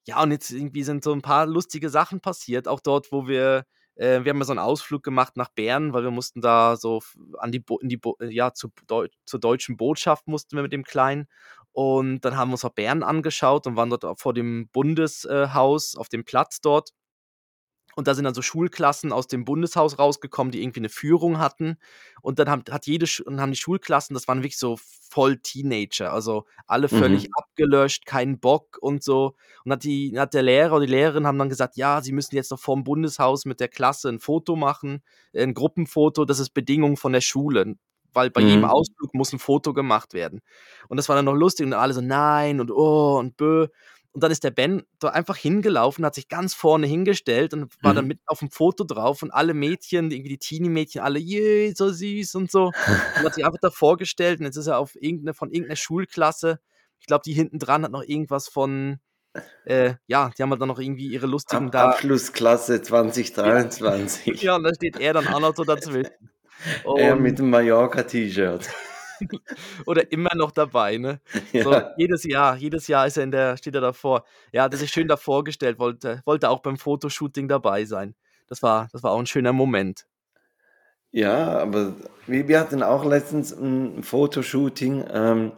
[0.08, 3.66] ja, und jetzt irgendwie sind so ein paar lustige Sachen passiert, auch dort, wo wir
[3.96, 7.02] äh, wir haben ja so einen Ausflug gemacht nach Bern, weil wir mussten da so
[7.38, 10.74] an die, Bo in die Bo ja, zu Deu zur deutschen Botschaft mussten wir mit
[10.74, 11.28] dem Kleinen.
[11.74, 16.10] Und dann haben wir uns auch Bern angeschaut und waren dort vor dem Bundeshaus, auf
[16.10, 16.92] dem Platz dort.
[17.96, 21.78] Und da sind dann so Schulklassen aus dem Bundeshaus rausgekommen, die irgendwie eine Führung hatten.
[22.22, 26.14] Und dann haben, hat jede, und haben die Schulklassen, das waren wirklich so voll Teenager,
[26.14, 27.34] also alle völlig mhm.
[27.34, 29.36] abgelöscht, keinen Bock und so.
[29.66, 32.36] Und hat, die, hat der Lehrer oder die Lehrerin haben dann gesagt, ja, sie müssen
[32.36, 35.04] jetzt noch vorm Bundeshaus mit der Klasse ein Foto machen,
[35.36, 37.76] ein Gruppenfoto, das ist Bedingung von der Schule
[38.14, 38.48] weil bei mhm.
[38.48, 40.42] jedem Ausflug muss ein Foto gemacht werden.
[40.88, 43.68] Und das war dann noch lustig und alle so nein und oh und bö.
[44.14, 47.94] Und dann ist der Ben da einfach hingelaufen, hat sich ganz vorne hingestellt und war
[47.94, 47.96] mhm.
[47.96, 51.90] dann mit auf dem Foto drauf und alle Mädchen, irgendwie die Teenie-Mädchen, alle, je, so
[51.90, 52.66] süß und so.
[52.66, 56.60] Und hat sich einfach da vorgestellt und jetzt ist er auf irgendeine, von irgendeiner Schulklasse.
[57.00, 59.00] Ich glaube, die hinten dran hat noch irgendwas von,
[59.64, 64.26] äh, ja, die haben halt dann noch irgendwie ihre lustigen Ab Abschlussklasse 2023.
[64.42, 66.12] ja, und da steht er dann auch noch so dazwischen.
[66.98, 68.70] er mit dem Mallorca-T-Shirt.
[69.86, 71.20] Oder immer noch dabei, ne?
[71.54, 71.64] Ja.
[71.64, 74.24] So, jedes Jahr, jedes Jahr ist er in der, steht er davor.
[74.52, 78.16] Ja, das ist schön da vorgestellt, wollte, wollte auch beim Fotoshooting dabei sein.
[78.48, 80.06] Das war, das war auch ein schöner Moment.
[81.12, 81.94] Ja, aber
[82.26, 85.52] wir hatten auch letztens ein Fotoshooting ähm,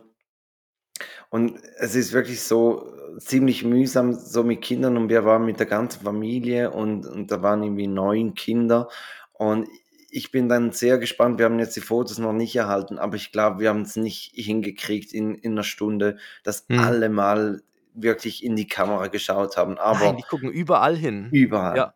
[1.29, 5.67] und es ist wirklich so ziemlich mühsam, so mit Kindern und wir waren mit der
[5.67, 8.89] ganzen Familie und, und da waren irgendwie neun Kinder
[9.33, 9.67] und
[10.13, 11.39] ich bin dann sehr gespannt.
[11.39, 14.31] Wir haben jetzt die Fotos noch nicht erhalten, aber ich glaube, wir haben es nicht
[14.35, 16.79] hingekriegt in, in einer Stunde, dass hm.
[16.79, 17.63] alle mal
[17.95, 19.77] wirklich in die Kamera geschaut haben.
[19.77, 21.29] Aber Nein, die gucken überall hin.
[21.31, 21.77] Überall.
[21.77, 21.93] Ja.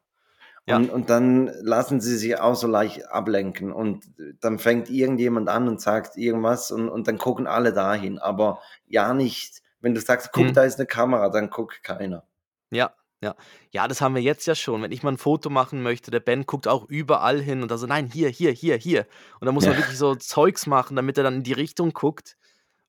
[0.66, 0.94] Und, ja.
[0.94, 4.06] und dann lassen sie sich auch so leicht ablenken und
[4.42, 8.18] dann fängt irgendjemand an und sagt irgendwas und, und dann gucken alle dahin.
[8.18, 10.54] Aber ja nicht, wenn du sagst, guck, hm.
[10.54, 12.24] da ist eine Kamera, dann guckt keiner.
[12.72, 13.36] Ja, ja.
[13.72, 14.82] Ja, das haben wir jetzt ja schon.
[14.82, 17.78] Wenn ich mal ein Foto machen möchte, der Ben guckt auch überall hin und da
[17.78, 19.08] so, nein, hier, hier, hier, hier.
[19.40, 22.38] Und da muss man wirklich so Zeugs machen, damit er dann in die Richtung guckt.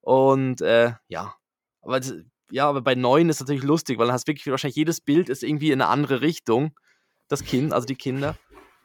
[0.00, 1.34] Und äh, ja.
[1.82, 2.00] Aber
[2.50, 5.42] ja, aber bei neun ist natürlich lustig, weil dann hast wirklich wahrscheinlich jedes Bild ist
[5.42, 6.72] irgendwie in eine andere Richtung.
[7.28, 8.36] Das Kind, also die Kinder.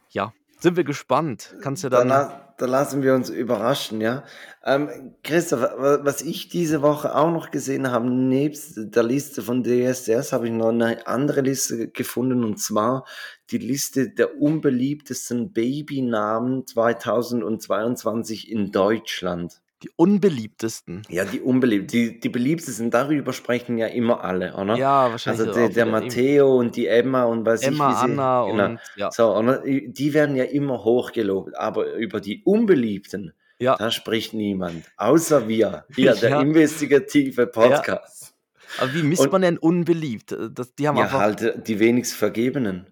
[0.09, 0.33] Ja.
[0.59, 1.55] Sind wir gespannt.
[1.61, 2.09] Kannst du dann.
[2.09, 4.23] Da, da lassen wir uns überraschen, ja.
[4.63, 10.31] Ähm, Christoph, was ich diese Woche auch noch gesehen habe, nebst der Liste von DSDS,
[10.31, 13.05] habe ich noch eine andere Liste gefunden und zwar
[13.51, 19.62] die Liste der unbeliebtesten Babynamen 2022 in Deutschland.
[19.83, 21.01] Die unbeliebtesten.
[21.09, 22.13] Ja, die unbeliebtesten.
[22.13, 24.77] Die, die beliebtesten, darüber sprechen ja immer alle, oder?
[24.77, 25.45] Ja, wahrscheinlich.
[25.45, 28.65] Also der, der Matteo und die Emma und weiß Emma, ich wie sie, Anna genau.
[28.67, 29.11] und ja.
[29.11, 29.61] So, oder?
[29.65, 33.75] die werden ja immer hochgelobt, aber über die unbeliebten, ja.
[33.75, 35.85] da spricht niemand, außer wir.
[35.93, 36.41] Hier, der ja.
[36.41, 38.33] investigative Podcast.
[38.77, 38.83] Ja.
[38.83, 40.33] Aber wie misst und, man denn unbeliebt?
[40.51, 42.87] Das, die haben ja, halt die wenigst Vergebenen.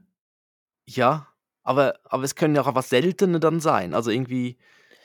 [0.85, 1.27] Ja,
[1.63, 3.93] aber, aber es können ja auch einfach seltene dann sein.
[3.93, 4.57] Also irgendwie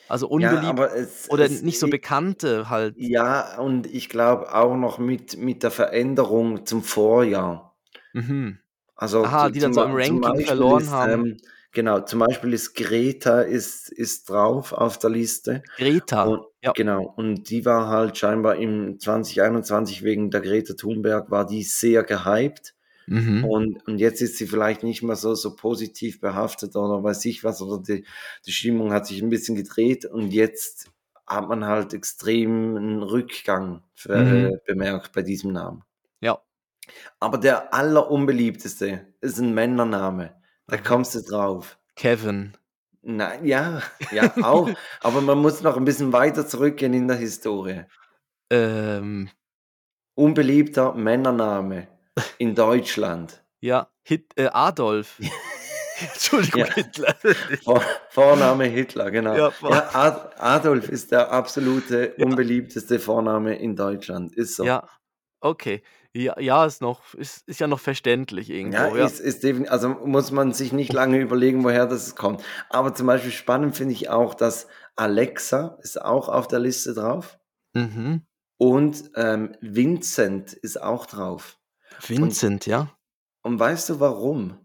[0.08, 2.94] also unbeliebt ja, es, oder es, nicht so bekannte halt.
[2.96, 7.76] Ja, und ich glaube auch noch mit, mit der Veränderung zum Vorjahr.
[8.12, 8.58] Mhm.
[8.94, 11.26] Also Aha, die dann so im Ranking verloren ist, haben.
[11.26, 11.36] Ähm,
[11.72, 15.62] genau, zum Beispiel ist Greta ist, ist drauf auf der Liste.
[15.76, 16.72] Greta, und, ja.
[16.72, 22.04] Genau, und die war halt scheinbar im 2021 wegen der Greta Thunberg, war die sehr
[22.04, 22.75] gehypt.
[23.06, 23.44] Mhm.
[23.44, 27.44] Und, und jetzt ist sie vielleicht nicht mehr so, so positiv behaftet oder weiß ich
[27.44, 28.04] was, oder die,
[28.44, 30.90] die Stimmung hat sich ein bisschen gedreht und jetzt
[31.26, 34.46] hat man halt extrem einen Rückgang für, mhm.
[34.46, 35.82] äh, bemerkt bei diesem Namen.
[36.20, 36.38] Ja.
[37.20, 40.34] Aber der allerunbeliebteste ist ein Männername.
[40.66, 41.78] Da kommst du drauf.
[41.94, 42.56] Kevin.
[43.02, 44.68] Nein, ja, ja, auch.
[45.00, 47.84] aber man muss noch ein bisschen weiter zurückgehen in der Historie.
[48.50, 49.30] Ähm.
[50.14, 51.88] Unbeliebter Männername
[52.38, 53.42] in Deutschland.
[53.60, 55.18] Ja, Hit, äh, Adolf.
[56.12, 56.74] Entschuldigung, ja.
[56.74, 57.14] Hitler.
[57.64, 59.34] Vor, Vorname Hitler, genau.
[59.34, 64.34] Ja, ja, Ad, Adolf ist der absolute unbeliebteste Vorname in Deutschland.
[64.34, 64.64] Ist so.
[64.64, 64.86] Ja,
[65.40, 65.82] okay.
[66.16, 68.96] Ja, ja ist, noch, ist, ist ja noch verständlich irgendwo.
[68.96, 72.42] Ja, Ist, ist definitiv, also muss man sich nicht lange überlegen, woher das kommt.
[72.70, 77.38] Aber zum Beispiel spannend finde ich auch, dass Alexa ist auch auf der Liste drauf.
[77.74, 78.22] Mhm.
[78.58, 81.58] Und ähm, Vincent ist auch drauf.
[82.00, 82.90] Vincent, und, ja.
[83.42, 84.58] Und weißt du warum?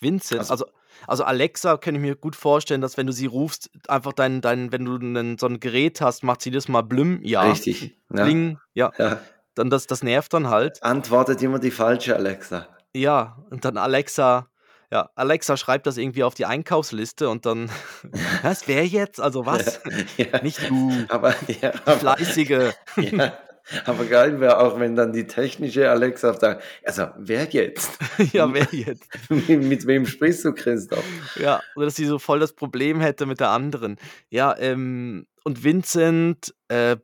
[0.00, 0.66] Vincent, also, also,
[1.06, 4.72] also Alexa kann ich mir gut vorstellen, dass wenn du sie rufst, einfach dein, dein
[4.72, 7.42] wenn du einen, so ein Gerät hast, macht sie das mal blüm, ja.
[7.42, 7.98] Richtig.
[8.08, 8.92] Bling, ja.
[8.98, 9.20] ja.
[9.54, 10.82] Dann das, das nervt dann halt.
[10.82, 12.68] Antwortet immer die falsche Alexa.
[12.94, 14.48] Ja, und dann Alexa,
[14.90, 17.70] ja, Alexa schreibt das irgendwie auf die Einkaufsliste und dann,
[18.42, 19.20] was, wer jetzt?
[19.20, 19.80] Also was?
[20.16, 20.42] Ja, ja.
[20.42, 22.74] Nicht du, aber, ja, aber, Fleißige.
[22.96, 23.38] Ja,
[23.84, 27.98] Aber geil wäre auch, wenn dann die technische Alexa sagt, also wer jetzt?
[28.32, 29.08] ja, wer jetzt?
[29.28, 31.04] mit, wem sprichst du, Christoph?
[31.36, 33.96] Ja, oder dass sie so voll das Problem hätte mit der anderen.
[34.30, 36.96] Ja, ähm, und Vincent, äh,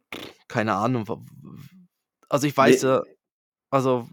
[0.48, 1.05] keine Ahnung.
[2.29, 3.03] Also ich weiß ja,
[3.70, 4.09] also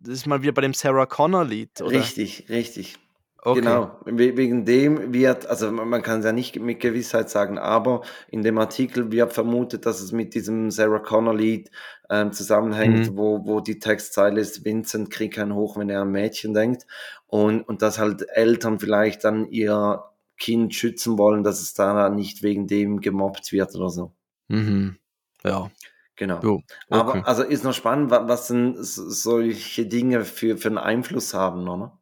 [0.00, 1.98] das ist mal wieder bei dem Sarah Connor Lied, oder?
[1.98, 2.96] Richtig, richtig.
[3.46, 3.60] Okay.
[3.60, 8.42] Genau, wegen dem wird, also man kann es ja nicht mit Gewissheit sagen, aber in
[8.42, 11.70] dem Artikel wird vermutet, dass es mit diesem Sarah Connor Lied
[12.08, 13.16] ähm, zusammenhängt, mhm.
[13.18, 16.86] wo, wo die Textzeile ist, Vincent kriegt keinen hoch, wenn er an Mädchen denkt
[17.26, 20.02] und, und dass halt Eltern vielleicht dann ihr
[20.38, 24.14] Kind schützen wollen, dass es da nicht wegen dem gemobbt wird oder so.
[24.48, 24.96] Mhm.
[25.44, 25.70] Ja.
[26.16, 26.40] Genau.
[26.40, 26.64] Jo, okay.
[26.88, 31.98] Aber also ist noch spannend, was denn solche Dinge für, für einen Einfluss haben, oder?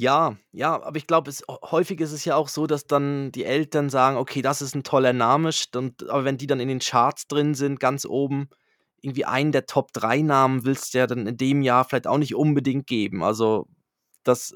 [0.00, 1.30] Ja, ja, aber ich glaube,
[1.70, 4.82] häufig ist es ja auch so, dass dann die Eltern sagen: „Okay, das ist ein
[4.82, 8.48] toller Name“, und aber wenn die dann in den Charts drin sind, ganz oben,
[9.02, 12.16] irgendwie einen der Top 3 Namen willst du ja dann in dem Jahr vielleicht auch
[12.16, 13.22] nicht unbedingt geben.
[13.22, 13.66] Also,
[14.24, 14.54] das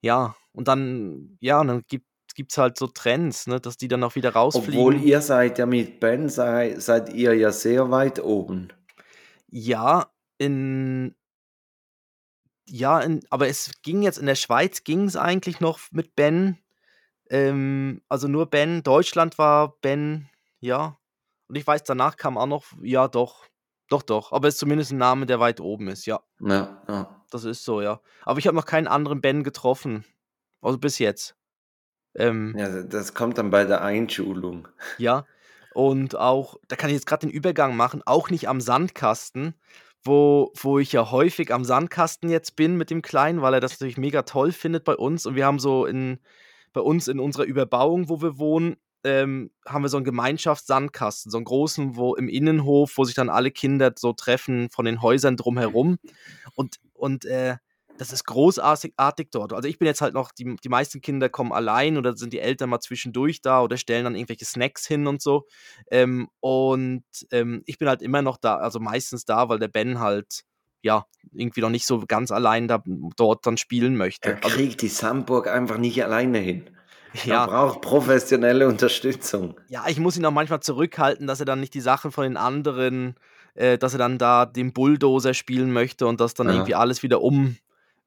[0.00, 2.06] ja, und dann ja, und dann gibt
[2.52, 4.78] es halt so Trends, ne, dass die dann auch wieder rausfliegen.
[4.78, 8.68] Obwohl ihr seid ja mit Ben sei seid ihr ja sehr weit oben.
[9.50, 10.06] Ja,
[10.38, 11.16] in
[12.68, 16.58] ja, in, aber es ging jetzt in der Schweiz ging es eigentlich noch mit Ben.
[17.30, 18.82] Ähm, also nur Ben.
[18.82, 20.28] Deutschland war Ben,
[20.60, 20.98] ja.
[21.48, 23.46] Und ich weiß, danach kam auch noch, ja, doch.
[23.88, 24.32] Doch, doch.
[24.32, 26.20] Aber es ist zumindest ein Name, der weit oben ist, ja.
[26.40, 27.24] Ja, ja.
[27.30, 28.00] Das ist so, ja.
[28.24, 30.04] Aber ich habe noch keinen anderen Ben getroffen.
[30.60, 31.36] Also bis jetzt.
[32.16, 34.68] Ähm, ja, das kommt dann bei der Einschulung.
[34.98, 35.24] Ja.
[35.74, 39.54] Und auch, da kann ich jetzt gerade den Übergang machen, auch nicht am Sandkasten,
[40.06, 43.72] wo, wo ich ja häufig am Sandkasten jetzt bin mit dem Kleinen, weil er das
[43.72, 45.26] natürlich mega toll findet bei uns.
[45.26, 46.18] Und wir haben so in,
[46.72, 51.38] bei uns in unserer Überbauung, wo wir wohnen, ähm, haben wir so einen Gemeinschaftssandkasten, so
[51.38, 55.36] einen großen, wo im Innenhof, wo sich dann alle Kinder so treffen von den Häusern
[55.36, 55.98] drumherum.
[56.54, 57.56] Und, und äh,
[57.98, 58.94] das ist großartig
[59.30, 59.52] dort.
[59.52, 62.40] Also ich bin jetzt halt noch, die, die meisten Kinder kommen allein oder sind die
[62.40, 65.46] Eltern mal zwischendurch da oder stellen dann irgendwelche Snacks hin und so.
[65.90, 70.00] Ähm, und ähm, ich bin halt immer noch da, also meistens da, weil der Ben
[70.00, 70.44] halt
[70.82, 72.82] ja, irgendwie noch nicht so ganz allein da,
[73.16, 74.30] dort dann spielen möchte.
[74.30, 76.70] Er also kriegt die Sandburg einfach nicht alleine hin.
[77.24, 77.44] Ja.
[77.44, 79.58] Er braucht professionelle Unterstützung.
[79.68, 82.36] Ja, ich muss ihn auch manchmal zurückhalten, dass er dann nicht die Sachen von den
[82.36, 83.14] anderen,
[83.54, 86.52] äh, dass er dann da den Bulldozer spielen möchte und das dann ja.
[86.52, 87.56] irgendwie alles wieder um,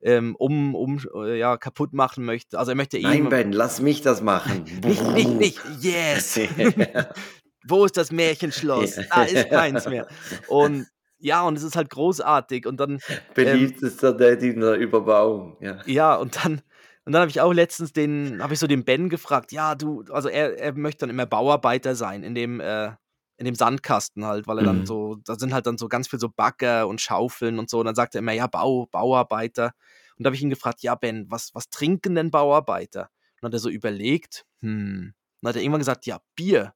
[0.01, 2.57] ähm, um, um äh, ja, kaputt machen möchte.
[2.57, 4.63] Also er möchte Nein, eh Ben, lass mich das machen.
[4.83, 5.61] nicht, nicht, nicht.
[5.81, 6.39] Yes.
[7.67, 8.99] Wo ist das Märchenschloss?
[9.09, 10.07] Da ist keins mehr.
[10.47, 10.87] Und
[11.19, 12.65] ja, und es ist halt großartig.
[12.65, 12.99] Und dann.
[13.33, 15.57] Beliebtester ähm, Daddy in der Überbauung.
[15.59, 16.61] Ja, ja und dann.
[17.05, 20.03] Und dann habe ich auch letztens den, habe ich so den Ben gefragt, ja, du,
[20.11, 22.91] also er, er möchte dann immer Bauarbeiter sein in dem, äh,
[23.39, 24.85] in dem Sandkasten halt, weil er dann mhm.
[24.85, 27.79] so, da sind halt dann so ganz viel so Bagger und Schaufeln und so.
[27.79, 29.71] Und dann sagt er immer, ja, Bau, Bauarbeiter.
[30.17, 33.03] Und da habe ich ihn gefragt, ja, Ben, was, was trinken denn Bauarbeiter?
[33.03, 35.13] Und dann hat er so überlegt, hm.
[35.41, 36.73] dann hat er irgendwann gesagt, ja, Bier.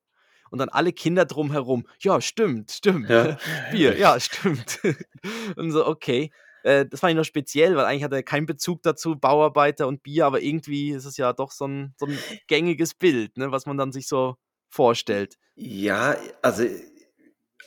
[0.51, 3.09] Und dann alle Kinder drumherum, ja, stimmt, stimmt.
[3.09, 3.37] Ja.
[3.71, 4.79] Bier, ja, stimmt.
[5.57, 6.31] und so, okay.
[6.63, 10.01] Äh, das fand ich noch speziell, weil eigentlich hat er keinen Bezug dazu, Bauarbeiter und
[10.01, 13.65] Bier, aber irgendwie ist es ja doch so ein, so ein gängiges Bild, ne, was
[13.65, 14.37] man dann sich so
[14.73, 15.37] vorstellt.
[15.55, 16.63] Ja, also,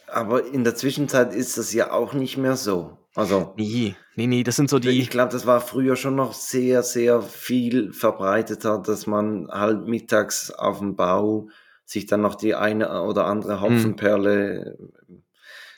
[0.09, 2.99] aber in der Zwischenzeit ist das ja auch nicht mehr so.
[3.15, 4.91] Also, nee, nee, nee, das sind so die.
[4.91, 10.51] Ich glaube, das war früher schon noch sehr, sehr viel verbreiteter, dass man halt mittags
[10.51, 11.49] auf dem Bau
[11.85, 13.63] sich dann noch die eine oder andere hm.
[13.63, 15.23] Hopfenperle hm.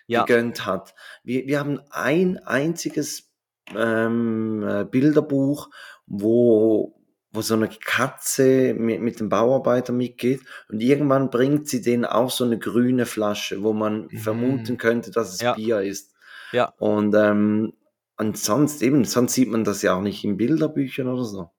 [0.06, 0.24] ja.
[0.24, 0.94] gegönnt hat.
[1.22, 3.30] Wir, wir haben ein einziges
[3.76, 5.68] ähm, äh, Bilderbuch,
[6.06, 6.97] wo,
[7.38, 12.32] wo so eine Katze mit, mit dem Bauarbeiter mitgeht und irgendwann bringt sie denen auch
[12.32, 14.18] so eine grüne Flasche, wo man mhm.
[14.18, 15.54] vermuten könnte, dass es ja.
[15.54, 16.12] Bier ist.
[16.50, 16.74] Ja.
[16.78, 17.74] Und, ähm,
[18.16, 21.50] und sonst eben, sonst sieht man das ja auch nicht in Bilderbüchern oder so.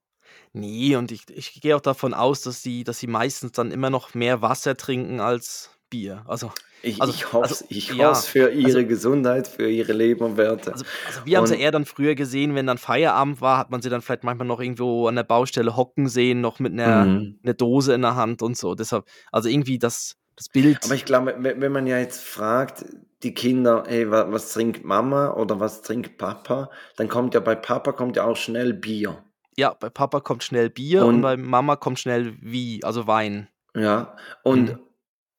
[0.51, 3.89] Nee, und ich, ich gehe auch davon aus, dass sie, dass sie meistens dann immer
[3.89, 6.23] noch mehr Wasser trinken als Bier.
[6.27, 10.71] Also ich, also, ich hoffe also, ich ja, für ihre also, Gesundheit, für ihre Lebenwerte.
[10.71, 13.81] Also, also wir haben sie eher dann früher gesehen, wenn dann Feierabend war, hat man
[13.81, 17.39] sie dann vielleicht manchmal noch irgendwo an der Baustelle hocken sehen, noch mit einer, mhm.
[17.43, 18.75] einer Dose in der Hand und so.
[18.75, 20.79] Deshalb, also irgendwie das, das Bild.
[20.85, 22.85] Aber ich glaube, wenn man ja jetzt fragt,
[23.23, 27.55] die Kinder, hey, was, was trinkt Mama oder was trinkt Papa, dann kommt ja bei
[27.55, 29.21] Papa kommt ja auch schnell Bier.
[29.57, 33.49] Ja, bei Papa kommt schnell Bier und, und bei Mama kommt schnell wie, also Wein.
[33.75, 34.79] Ja, und mhm.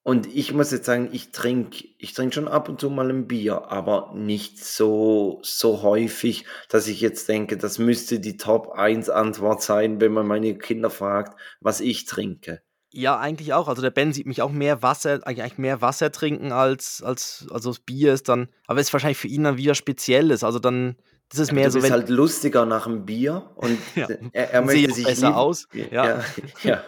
[0.03, 3.27] Und ich muss jetzt sagen, ich trinke ich trink schon ab und zu mal ein
[3.27, 9.11] Bier, aber nicht so, so häufig, dass ich jetzt denke, das müsste die Top 1
[9.11, 12.63] Antwort sein, wenn man meine Kinder fragt, was ich trinke.
[12.93, 13.69] Ja, eigentlich auch.
[13.69, 17.71] Also der Ben sieht mich auch mehr Wasser, eigentlich mehr Wasser trinken als, als also
[17.71, 20.43] das Bier ist dann, aber ist wahrscheinlich für ihn dann wieder Spezielles.
[20.43, 20.97] Also dann,
[21.31, 24.51] das ist mehr du so, bist wenn, halt lustiger nach dem Bier und ja, er,
[24.53, 25.67] er möchte sich besser aus.
[25.73, 26.25] Ja, Ja,
[26.63, 26.85] ja,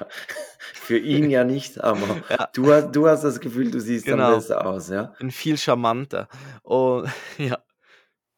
[0.75, 4.19] für ihn ja nicht, aber ja, du, hast- du hast das Gefühl, du siehst dann
[4.19, 4.35] genau.
[4.35, 5.15] besser aus, ja?
[5.19, 6.29] Bin viel charmanter.
[6.63, 7.59] Und ja.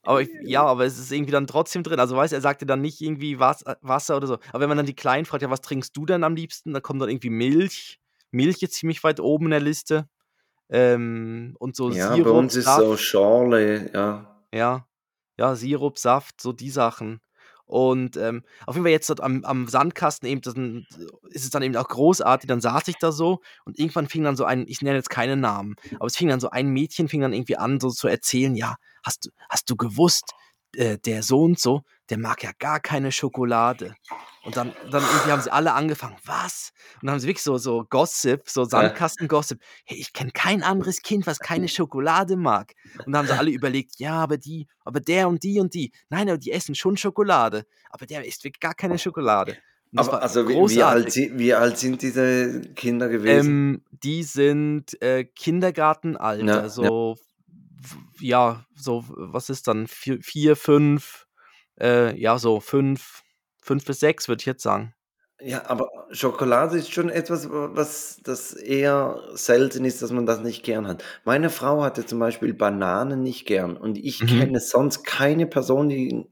[0.07, 1.99] Aber ich, ja, aber es ist irgendwie dann trotzdem drin.
[1.99, 4.35] Also, weißt du, er sagte dann nicht irgendwie Was, Wasser oder so.
[4.51, 6.75] Aber wenn man dann die Kleinen fragt, ja, was trinkst du denn am liebsten?
[6.75, 7.99] Da kommt dann irgendwie Milch.
[8.31, 10.07] Milch ist ziemlich weit oben in der Liste.
[10.69, 13.03] Ähm, und so Ja, bei Sirup, uns ist so Saft.
[13.03, 14.43] Schorle, ja.
[14.53, 14.87] Ja,
[15.37, 17.21] ja, Sirup, Saft, so die Sachen.
[17.67, 20.55] Und ähm, auf jeden Fall jetzt dort am, am Sandkasten eben, das,
[21.31, 24.37] ist es dann eben auch großartig, dann saß ich da so und irgendwann fing dann
[24.37, 27.23] so ein, ich nenne jetzt keine Namen, aber es fing dann so ein Mädchen, fing
[27.23, 30.35] dann irgendwie an, so zu erzählen, ja, hast hast du gewusst,
[30.77, 33.95] äh, der so und so, der mag ja gar keine Schokolade.
[34.45, 36.73] Und dann, dann irgendwie haben sie alle angefangen, was?
[36.97, 39.59] Und dann haben sie wirklich so, so Gossip, so Sandkasten-Gossip.
[39.87, 42.75] Hey, ich kenne kein anderes Kind, was keine Schokolade mag.
[43.07, 45.93] Und dann haben sie alle überlegt, ja, aber die, aber der und die und die.
[46.11, 47.65] Nein, aber die essen schon Schokolade.
[47.89, 49.57] Aber der isst wirklich gar keine Schokolade.
[49.97, 53.49] Aber also wie, wie, alt, wie alt sind diese Kinder gewesen?
[53.49, 56.69] Ähm, die sind äh, Kindergartenalter, Ja, ja.
[56.69, 57.23] so, w-
[58.27, 61.27] ja, so, was ist dann, vier, vier fünf,
[61.81, 63.23] äh, ja, so fünf,
[63.63, 64.95] fünf bis sechs, würde ich jetzt sagen.
[65.41, 70.63] Ja, aber Schokolade ist schon etwas, was das eher selten ist, dass man das nicht
[70.65, 71.03] gern hat.
[71.25, 74.27] Meine Frau hatte zum Beispiel Bananen nicht gern und ich Mhm.
[74.27, 76.25] kenne sonst keine Person, die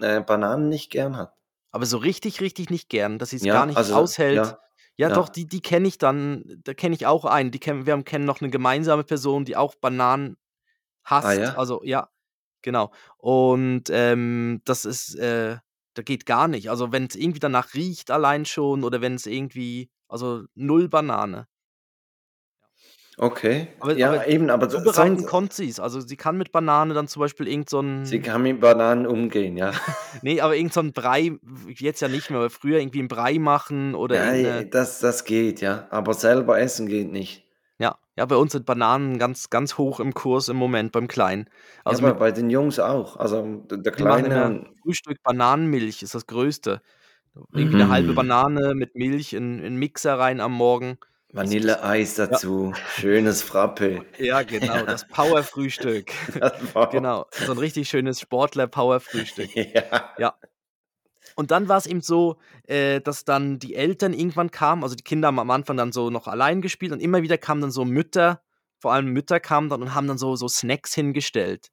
[0.00, 1.34] äh, Bananen nicht gern hat.
[1.70, 4.54] Aber so richtig, richtig nicht gern, dass sie es Ja, gar nicht also, aushält.
[4.54, 4.58] ja,
[4.96, 5.30] Ja, doch, ja.
[5.30, 7.50] die, die kenne ich dann, da kenne ich auch einen.
[7.50, 10.36] Die kennen, wir haben, kennen noch eine gemeinsame Person, die auch Bananen
[11.04, 11.38] Ah hasst.
[11.38, 11.54] ja?
[11.56, 12.08] Also, ja,
[12.62, 12.92] genau.
[13.18, 15.56] Und ähm, das ist, äh,
[15.94, 16.70] da geht gar nicht.
[16.70, 21.46] Also, wenn es irgendwie danach riecht, allein schon, oder wenn es irgendwie, also null Banane.
[23.18, 23.68] Okay.
[23.80, 25.78] Aber, Ja, aber eben, aber zubereiten sonst, konnte sie es.
[25.80, 29.06] Also, sie kann mit Banane dann zum Beispiel irgend so sie ein, kann mit Bananen
[29.06, 29.72] umgehen, ja.
[30.22, 31.32] nee, aber irgend so ein Brei,
[31.76, 34.66] jetzt ja nicht mehr, aber früher irgendwie einen Brei machen oder Ja, irgendeine.
[34.66, 35.86] das, das geht, ja.
[35.90, 37.41] Aber selber essen geht nicht.
[37.82, 41.46] Ja, ja, bei uns sind Bananen ganz, ganz hoch im Kurs im Moment beim Kleinen.
[41.48, 43.16] Ja, Also aber mit, bei den Jungs auch.
[43.16, 44.66] Also der Kleine.
[44.82, 46.80] Frühstück Bananenmilch, ist das Größte.
[47.52, 48.14] Irgendwie eine halbe Mhm.
[48.14, 50.98] Banane mit Milch in, in einen Mixer rein am Morgen.
[51.32, 54.04] Vanilleeis ja, dazu, schönes Frappe.
[54.18, 56.12] ja, genau, Ja, das Powerfrühstück.
[56.92, 59.50] Genau, so ein richtig schönes Sportler-Powerfrühstück.
[59.56, 60.12] Ja.
[60.18, 60.34] Ja.
[61.36, 65.04] Und dann war es eben so, äh, dass dann die Eltern irgendwann kamen, also die
[65.04, 67.84] Kinder haben am Anfang dann so noch allein gespielt und immer wieder kamen dann so
[67.84, 68.42] Mütter,
[68.78, 71.68] vor allem Mütter kamen dann und haben dann so, so Snacks hingestellt.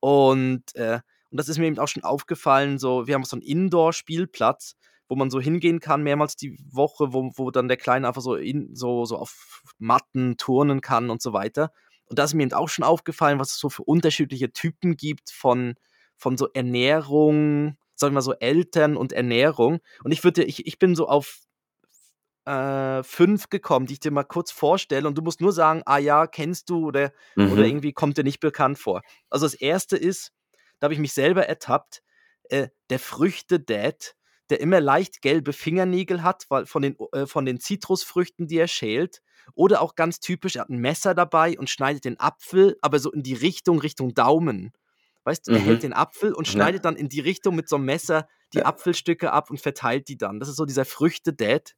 [0.00, 3.42] Und, äh, und das ist mir eben auch schon aufgefallen, so, wir haben so einen
[3.42, 4.76] Indoor-Spielplatz,
[5.08, 8.36] wo man so hingehen kann, mehrmals die Woche, wo, wo dann der Kleine einfach so,
[8.36, 11.72] in, so, so auf Matten turnen kann und so weiter.
[12.06, 15.30] Und da ist mir eben auch schon aufgefallen, was es so für unterschiedliche Typen gibt
[15.30, 15.74] von,
[16.16, 19.80] von so Ernährung, sagen wir mal so Eltern und Ernährung.
[20.04, 21.40] Und ich würde, ich, ich bin so auf
[22.46, 25.98] äh, fünf gekommen, die ich dir mal kurz vorstelle und du musst nur sagen, ah
[25.98, 27.64] ja, kennst du oder, oder Mhm.
[27.64, 29.02] irgendwie kommt dir nicht bekannt vor.
[29.28, 30.32] Also das erste ist,
[30.78, 32.02] da habe ich mich selber ertappt,
[32.48, 34.14] äh, der Früchte-Dad,
[34.48, 38.68] der immer leicht gelbe Fingernägel hat, weil von den, äh, von den Zitrusfrüchten, die er
[38.68, 39.22] schält.
[39.54, 43.12] Oder auch ganz typisch, er hat ein Messer dabei und schneidet den Apfel, aber so
[43.12, 44.72] in die Richtung, Richtung Daumen.
[45.24, 45.80] Weißt du, er hält Mhm.
[45.80, 46.90] den Apfel und schneidet Ja.
[46.90, 48.66] dann in die Richtung mit so einem Messer die Ja.
[48.66, 50.40] Apfelstücke ab und verteilt die dann.
[50.40, 51.74] Das ist so dieser Früchte-Dad.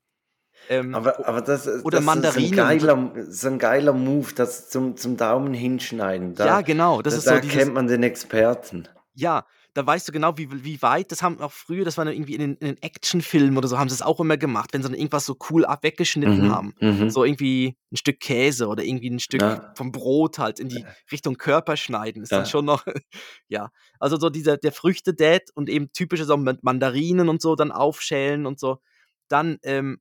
[0.68, 2.56] Ähm, Aber, aber das, ist- oder das ist ein Mandarinen.
[2.56, 6.34] Geiler, so ein geiler Move, das zum, zum Daumen hinschneiden.
[6.38, 7.02] ja, Da, genau.
[7.02, 8.88] Das da, ist so da dieses, kennt man den Experten.
[9.14, 11.10] Ja, da weißt du genau, wie, wie weit.
[11.12, 13.78] Das haben auch früher, das war dann irgendwie in den, in den Actionfilmen oder so,
[13.78, 16.52] haben sie es auch immer gemacht, wenn sie dann irgendwas so cool ab weggeschnitten Mhm.
[16.52, 16.74] haben.
[16.80, 17.10] Mhm.
[17.10, 19.72] So irgendwie ein Stück Käse oder irgendwie ein Stück Ja.
[19.74, 22.46] vom Brot halt in die Richtung Körper schneiden, ist dann Ja.
[22.46, 22.84] schon noch,
[23.48, 23.70] ja.
[23.98, 28.46] Also so dieser, der Früchte-Dad und eben typische so mit Mandarinen und so dann aufschälen
[28.46, 28.78] und so.
[29.28, 30.00] Dann, ähm,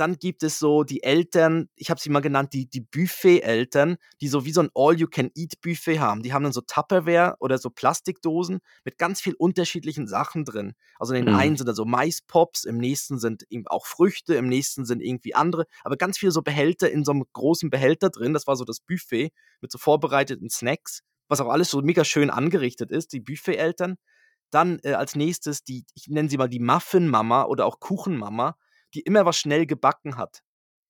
[0.00, 4.28] dann gibt es so die Eltern, ich habe sie mal genannt, die, die Buffet-Eltern, die
[4.28, 6.22] so wie so ein All-You-Can-Eat-Buffet haben.
[6.22, 10.72] Die haben dann so Tupperware oder so Plastikdosen mit ganz viel unterschiedlichen Sachen drin.
[10.98, 11.56] Also in den einen Mhm.
[11.58, 15.66] sind da so Maispops, im nächsten sind eben auch Früchte, im nächsten sind irgendwie andere,
[15.84, 18.32] aber ganz viele so Behälter in so einem großen Behälter drin.
[18.32, 22.30] Das war so das Buffet mit so vorbereiteten Snacks, was auch alles so mega schön
[22.30, 23.96] angerichtet ist, die Buffet-Eltern.
[24.50, 28.56] Dann äh, als nächstes die, ich nenne sie mal die Muffin-Mama oder auch Kuchenmama,
[28.94, 30.42] die immer was schnell gebacken hat.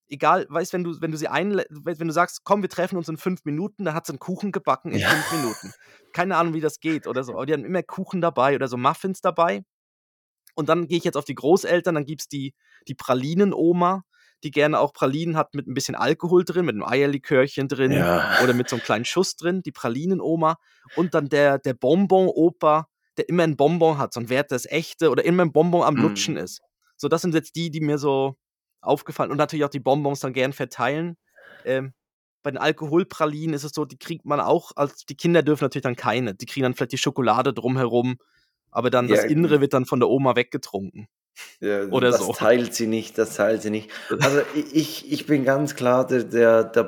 [0.08, 3.08] Egal, weißt wenn du, wenn du sie einlä wenn du sagst, komm, wir treffen uns
[3.08, 5.08] in fünf Minuten, dann hat sie einen Kuchen gebacken in Ja.
[5.08, 5.72] fünf Minuten.
[6.12, 7.34] Keine Ahnung, wie das geht oder so.
[7.34, 9.62] Aber die haben immer Kuchen dabei oder so Muffins dabei.
[10.56, 12.54] Und dann gehe ich jetzt auf die Großeltern, dann gibt es die,
[12.88, 14.02] die Pralinen-Oma,
[14.42, 18.42] die gerne auch Pralinen hat mit ein bisschen Alkohol drin, mit einem Eierlikörchen drin Ja.
[18.42, 20.56] oder mit so einem kleinen Schuss drin, die Pralinen-Oma.
[20.96, 25.10] Und dann der, der Bonbon-Opa, der immer ein Bonbon hat, so ein Wert das echte
[25.10, 26.02] oder immer ein Bonbon am Mhm.
[26.02, 26.60] Lutschen ist.
[27.00, 28.36] So, das sind jetzt die, die mir so
[28.82, 31.16] aufgefallen und natürlich auch die Bonbons dann gern verteilen.
[31.64, 31.94] Ähm,
[32.42, 35.82] bei den Alkoholpralinen ist es so, die kriegt man auch, als die Kinder dürfen natürlich
[35.82, 36.34] dann keine.
[36.34, 38.18] Die kriegen dann vielleicht die Schokolade drumherum,
[38.70, 41.08] aber dann Ja, das Innere wird dann von der Oma weggetrunken.
[41.60, 42.34] Ja, Oder das so.
[42.34, 43.90] teilt sie nicht, das teilt sie nicht.
[44.20, 46.82] Also ich, ich bin ganz klar der, der, der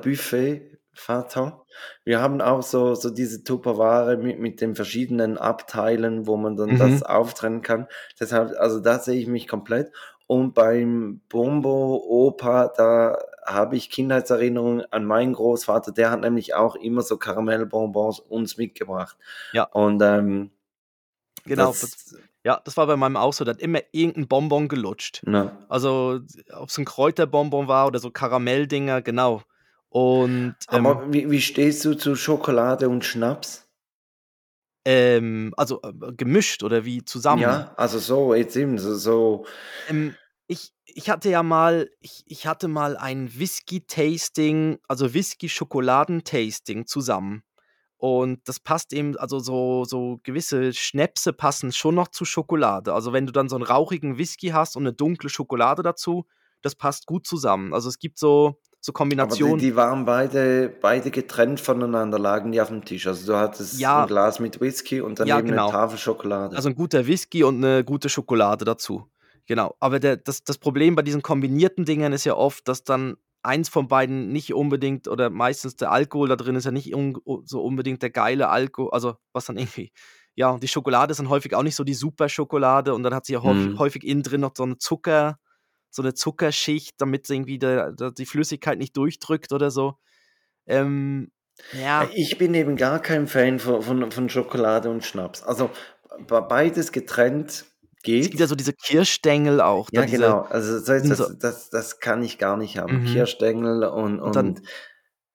[0.93, 1.65] Buffet-Vater.
[2.05, 6.71] Wir haben auch so, so diese Tupperware mit, mit den verschiedenen Abteilen, wo man dann
[6.71, 6.79] Mhm.
[6.79, 7.87] das auftrennen kann.
[8.21, 9.93] Deshalb, also da sehe ich mich komplett.
[10.27, 15.93] Und beim Bombo Opa, da habe ich Kindheitserinnerungen an meinen Großvater.
[15.93, 19.17] Der hat nämlich auch immer so Karamellbonbons uns mitgebracht.
[19.53, 19.65] Ja.
[19.65, 20.51] Und ähm,
[21.45, 21.69] Genau.
[21.69, 22.15] das,
[22.45, 23.45] ja, das war bei meinem auch so.
[23.45, 25.23] Der hat immer irgendein Bonbon gelutscht.
[25.27, 26.21] na, Also,
[26.53, 29.43] ob es ein Kräuterbonbon war oder so Karamelldinger, genau.
[29.93, 33.63] Und ähm, Aber wie, wie stehst du zu Schokolade und Schnaps?
[34.85, 37.43] ähm, also äh, gemischt oder wie zusammen.
[37.43, 39.47] Ja, also so, jetzt eben so, so
[39.89, 40.15] Ähm,
[40.47, 47.43] ich, ich hatte ja mal, ich, ich hatte mal ein Whisky-Tasting, also Whisky-Schokoladen-Tasting zusammen.
[47.97, 52.93] Und das passt eben, also so, so gewisse Schnäpse passen schon noch zu Schokolade.
[52.93, 56.27] Also wenn du dann so einen rauchigen Whisky hast und eine dunkle Schokolade dazu,
[56.63, 57.73] das passt gut zusammen.
[57.73, 59.59] Also es gibt so, so aber die, Kombinationen.
[59.59, 63.07] die waren beide, beide getrennt voneinander, lagen die auf dem Tisch.
[63.07, 64.03] Also du hattest Ja.
[64.03, 65.65] ein Glas mit Whisky und Ja, daneben genau.
[65.69, 66.57] eine Tafel Schokolade.
[66.57, 69.07] Also ein guter Whisky und eine gute Schokolade dazu.
[69.47, 69.77] Genau.
[69.81, 73.15] Aber der, das, das Problem bei diesen kombinierten Dingern ist ja oft, dass dann
[73.45, 77.17] eins von beiden nicht unbedingt oder meistens der Alkohol da drin ist ja nicht un,
[77.45, 79.93] so unbedingt der geile Alkohol, also was dann irgendwie.
[80.35, 83.15] Ja, und die Schokolade ist dann häufig auch nicht so die super Schokolade und dann
[83.15, 83.79] hat sie ja häufig, Mhm.
[83.79, 85.39] häufig innen drin noch so eine Zucker,
[85.93, 89.99] so eine Zuckerschicht, damit irgendwie der, der, die Flüssigkeit nicht durchdrückt oder so.
[90.67, 91.31] Ähm,
[91.79, 95.43] ja, Ich bin eben gar kein Fan von, von, von Schokolade und Schnaps.
[95.43, 95.71] Also
[96.27, 98.31] be- beides getrennt es geht.
[98.31, 99.89] gibt ja so diese Kirschstängel auch.
[99.93, 100.41] Ja, diese, genau.
[100.41, 103.03] Also so- das, das, das kann ich gar nicht haben.
[103.03, 103.07] Mhm.
[103.07, 104.63] Kirschstängel und, Und dann und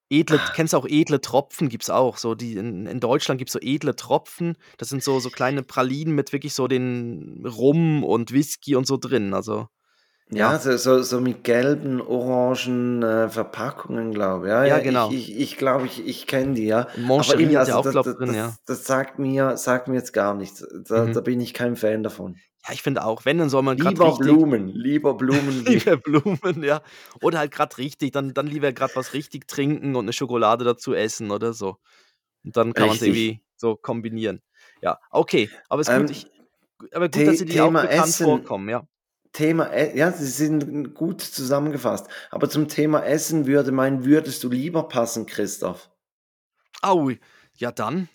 [0.09, 2.17] Edle, kennst du auch edle Tropfen, gibt's auch.
[2.17, 4.55] So die in, in Deutschland gibt's so edle Tropfen.
[4.77, 8.97] Das sind so, so kleine Pralinen mit wirklich so den Rum und Whisky und so
[8.97, 9.33] drin.
[9.33, 9.67] Also,
[10.29, 10.59] Ja, Ja.
[10.59, 14.49] so, so, so mit gelben, orangen äh, Verpackungen, glaube ich.
[14.51, 15.09] Ja, Ja, ja, genau.
[15.09, 16.87] Ich, ich, ich glaube, ich, ich kenne die, ja.
[16.97, 18.55] Moncherie eben, also auch, das, glaub das, drin, das, ja.
[18.65, 20.65] das sagt mir, sagt mir jetzt gar nichts.
[20.87, 21.13] Da, Mhm.
[21.13, 22.35] da bin ich kein Fan davon.
[22.67, 24.19] Ja, ich finde auch, wenn, dann soll man Lieber richtig.
[24.25, 25.63] Blumen, lieber Blumen.
[25.65, 26.81] Lieber Blumen, ja.
[27.21, 30.93] Oder halt gerade richtig, dann, dann lieber gerade was richtig trinken und eine Schokolade dazu
[30.93, 31.77] essen oder so.
[32.43, 34.41] Und dann kann man es irgendwie so kombinieren.
[34.81, 35.49] Ja, okay.
[35.69, 36.27] Aber es ist Ähm, gut, ich,
[36.93, 38.25] aber gut, dass sie dir auch bekannt Essen.
[38.25, 38.85] vorkommen, ja.
[39.37, 42.07] Thema, E- ja, sie sind gut zusammengefasst.
[42.31, 45.91] Aber zum Thema Essen würde mein, würdest du lieber passen, Christoph?
[46.81, 47.11] Au,
[47.53, 48.09] ja dann.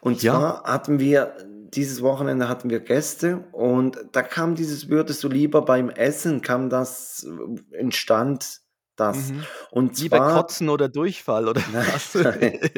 [0.00, 0.32] Und Ja.
[0.32, 1.36] zwar hatten wir,
[1.74, 6.68] dieses Wochenende hatten wir Gäste und da kam dieses Würdest du lieber beim Essen, kam
[6.68, 8.60] das, äh, entstand
[8.96, 9.30] das.
[9.30, 9.44] Mhm.
[9.70, 12.14] Und Lieber zwar, kotzen oder Durchfall oder Nein, was?
[12.14, 12.60] nein.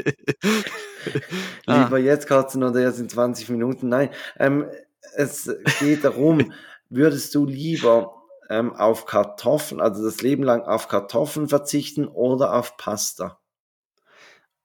[1.67, 1.85] Ah.
[1.85, 3.89] lieber jetzt kotzen oder erst in 20 Minuten.
[3.89, 4.67] Nein, ähm,
[5.15, 5.49] es
[5.79, 6.53] geht darum,
[6.89, 12.77] würdest du lieber ähm, auf Kartoffeln, also das Leben lang auf Kartoffeln verzichten oder auf
[12.77, 13.39] Pasta?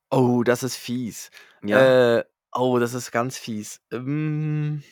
[0.09, 1.29] Oh, das ist fies.
[1.63, 2.23] Ja, Äh,
[2.53, 3.79] oh, das ist ganz fies.
[3.91, 4.83] Ähm,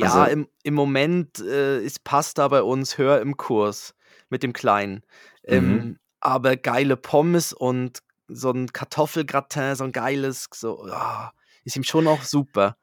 [0.00, 3.94] ja, Also- im, im Moment äh, ist Pasta bei uns höher im Kurs
[4.30, 5.02] mit dem Kleinen.
[5.44, 5.98] Ähm, Mhm.
[6.20, 11.32] Aber geile Pommes und so ein Kartoffelgratin, so ein geiles, so, ja,
[11.64, 12.76] ist ihm schon auch super.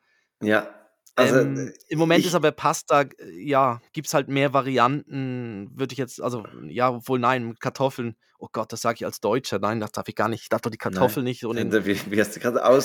[0.44, 0.68] ja.
[1.16, 5.70] Also, ähm, Im Moment ich- ist aber Pasta, äh, ja, gibt es halt mehr Varianten,
[5.76, 9.20] würde ich jetzt, also, ja, obwohl, nein, mit Kartoffeln, oh Gott, das sage ich als
[9.20, 11.70] Deutscher, nein, das darf ich gar nicht, ich darf doch die Kartoffel nicht so in
[11.70, 12.64] den, wie, wie hast du gerade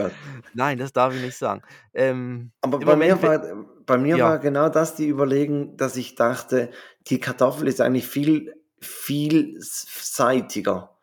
[0.00, 0.12] ausgebürgert.
[0.54, 1.62] nein, das darf ich nicht sagen.
[1.94, 4.28] Ähm, Aber bei Moment mir, war, bei mir Ja.
[4.30, 6.70] war genau das die Überlegung, dass ich dachte,
[7.08, 10.95] die Kartoffel ist eigentlich viel vielseitiger.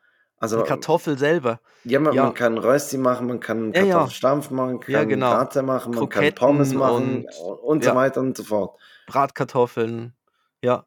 [0.44, 2.24] Also, die Kartoffel selber, ja, man, ja.
[2.26, 3.72] man kann Rösti machen, man kann.
[3.72, 5.32] Kartoffelstampf machen, kann Ja, genau.
[5.32, 8.78] Gratin machen, man kann Kroketten Pommes machen und- und, so weiter und so fort.
[9.08, 10.14] Bratkartoffeln,
[10.62, 10.86] ja.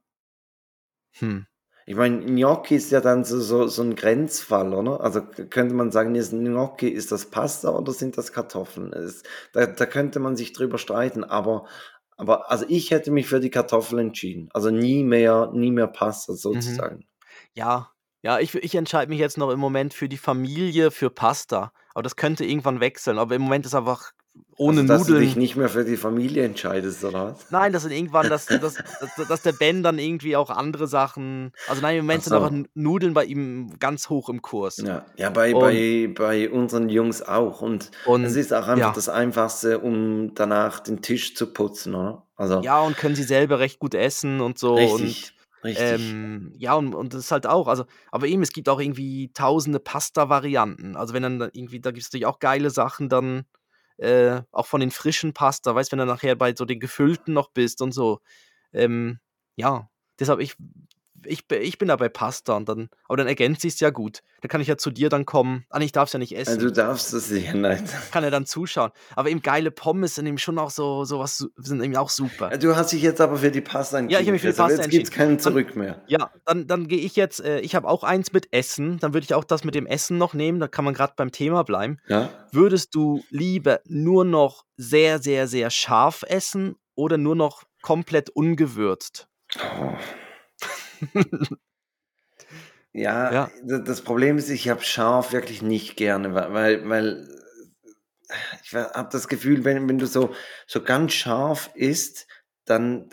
[1.12, 1.46] Hm.
[1.86, 5.00] Ich meine, Gnocchi ist ja dann so, so, so ein Grenzfall, oder?
[5.00, 8.92] Also könnte man sagen, ist Gnocchi, ist das Pasta oder sind das Kartoffeln?
[8.92, 9.22] Es,
[9.54, 11.64] da, da könnte man sich drüber streiten, aber,
[12.18, 14.50] aber also ich hätte mich für die Kartoffel entschieden.
[14.52, 16.36] Also nie mehr, nie mehr Pasta Mhm.
[16.36, 17.06] sozusagen.
[17.54, 17.90] Ja,
[18.26, 21.70] Ja, ich ich entscheide mich jetzt noch im Moment für die Familie, für Pasta.
[21.94, 23.20] Aber das könnte irgendwann wechseln.
[23.20, 24.10] Aber im Moment ist einfach
[24.56, 27.52] ohne Also, dass du dich Nudeln nicht mehr für die Familie entscheidest, oder was?
[27.52, 31.80] Nein, dass irgendwann dass dass dass dass der Ben dann irgendwie auch andere Sachen also
[31.82, 32.64] nein, im Moment sind einfach so.
[32.74, 34.78] Nudeln bei ihm ganz hoch im Kurs.
[34.78, 37.60] Ja, ja, bei Und bei bei unseren Jungs auch.
[37.60, 38.92] Und es und ist auch einfach ja.
[38.92, 42.26] das Einfachste, um danach den Tisch zu putzen, oder?
[42.34, 45.35] Also Ja, und können sie selber recht gut essen und so und,
[45.66, 48.80] richtig, ähm, ja, und und das ist halt auch also aber eben, es gibt auch
[48.80, 50.96] irgendwie tausende Pasta-Varianten.
[50.96, 53.44] Also, wenn dann da irgendwie da gibt's natürlich auch geile Sachen dann,
[53.98, 57.50] äh, auch von den frischen Pasta, weißt, wenn du nachher bei so den gefüllten noch
[57.50, 58.20] bist und so.
[58.72, 59.20] Ähm,
[59.56, 59.88] ja,
[60.20, 60.56] deshalb ich
[61.24, 64.22] ich ich bin da bei Pasta und dann aber dann ergänzt sich's ja gut.
[64.42, 65.64] Dann kann ich ja zu dir dann kommen.
[65.70, 66.58] Ah ich darf's ja nicht essen.
[66.58, 67.88] du darfst das nicht, nein.
[68.12, 68.90] Kann ja dann zuschauen.
[69.14, 72.10] Aber eben geile Pommes sind eben schon auch so so was su sind eben auch
[72.10, 72.50] super.
[72.58, 74.52] Du hast dich jetzt aber für die Pasta Ja, ich habe entschieden, mich für die
[74.52, 74.66] Christoph.
[74.68, 75.10] Pasta Jetzt entschieden.
[75.16, 76.02] kein Dann Zurück mehr.
[76.06, 79.24] ja, dann dann gehe ich jetzt äh, ich habe auch eins mit Essen, dann würde
[79.24, 81.98] ich auch das mit dem Essen noch nehmen, da kann man grad beim Thema bleiben.
[82.08, 82.28] Ja?
[82.52, 89.28] Würdest du lieber nur noch sehr, sehr, sehr scharf essen oder nur noch komplett ungewürzt?
[89.58, 89.92] Oh.
[92.94, 93.50] Ja, Ja.
[93.62, 97.28] das Problem ist, ich habe scharf wirklich nicht gerne, weil weil
[98.64, 100.34] ich habe das Gefühl, wenn wenn du so
[100.66, 102.26] so ganz scharf isst,
[102.64, 103.10] dann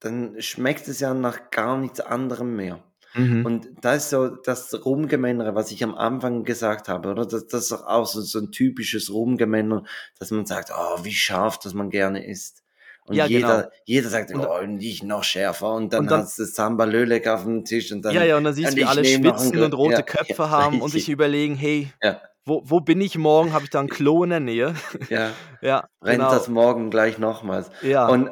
[0.00, 2.84] dann schmeckt es ja nach gar nichts anderem mehr.
[3.14, 3.44] Mhm.
[3.44, 7.26] Und da ist so das Rumgemännere, was ich am Anfang gesagt habe, oder?
[7.26, 9.84] Das das ist auch so so 'n typisches Rumgemänner,
[10.18, 12.62] dass man sagt: „Oh, wie scharf, dass man gerne isst.“
[13.08, 13.62] Und Ja, genau.
[13.62, 16.84] jeder jeder sagt: Und „Oh, nicht noch schärfer.“ Und dann und dann hast du Samba
[16.84, 19.74] Lölek aufm Tisch und Ja, dann ja, und dann siehst du, wie alle schwitzen und
[19.74, 22.22] rote ja, ja, Köpfe haben und sich überlegen: „Hey, Ja.
[22.46, 23.52] wo wo bin ich morgen?
[23.52, 24.74] Habe ich da 'n Klo in der Nähe?“
[25.10, 25.38] Ja.
[25.60, 26.48] Ja, Brennt das genau.
[26.48, 27.70] morgen gleich nochmals.
[27.82, 28.08] Ja.
[28.08, 28.30] Und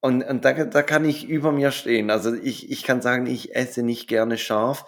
[0.00, 2.10] und und da da kann ich über mir stehen.
[2.10, 4.86] Also, ich ich kann sagen, ich esse nicht gerne scharf.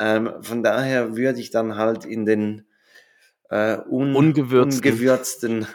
[0.00, 2.68] Ähm, von daher würde ich dann halt in den,
[3.50, 5.66] äh, un Ungewürzten ungewürzten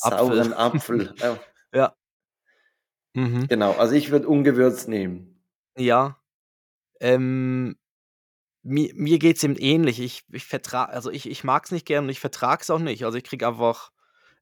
[0.00, 0.42] Apfel.
[0.42, 1.36] sauren Apfel, äh
[1.74, 1.94] Ja.
[3.16, 3.48] Mhm.
[3.48, 5.42] Genau, also ich würde ungewürzt nehmen.
[5.78, 6.18] Ja.
[7.00, 7.76] Ähm,
[8.62, 10.00] mi mir geht's eben ähnlich.
[10.00, 13.04] Ich ich vertra also ich ich mag's nicht gern und ich vertrage es auch nicht.
[13.04, 13.90] Also, ich kriege einfach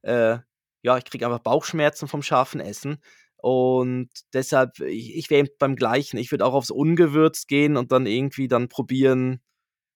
[0.03, 0.39] äh,
[0.83, 2.99] ja, ich kriege einfach Bauchschmerzen vom scharfen Essen
[3.37, 6.17] und deshalb ich ich wäre eben beim Gleichen.
[6.17, 9.41] Ich würde auch aufs ungewürzt gehen und dann irgendwie dann probieren,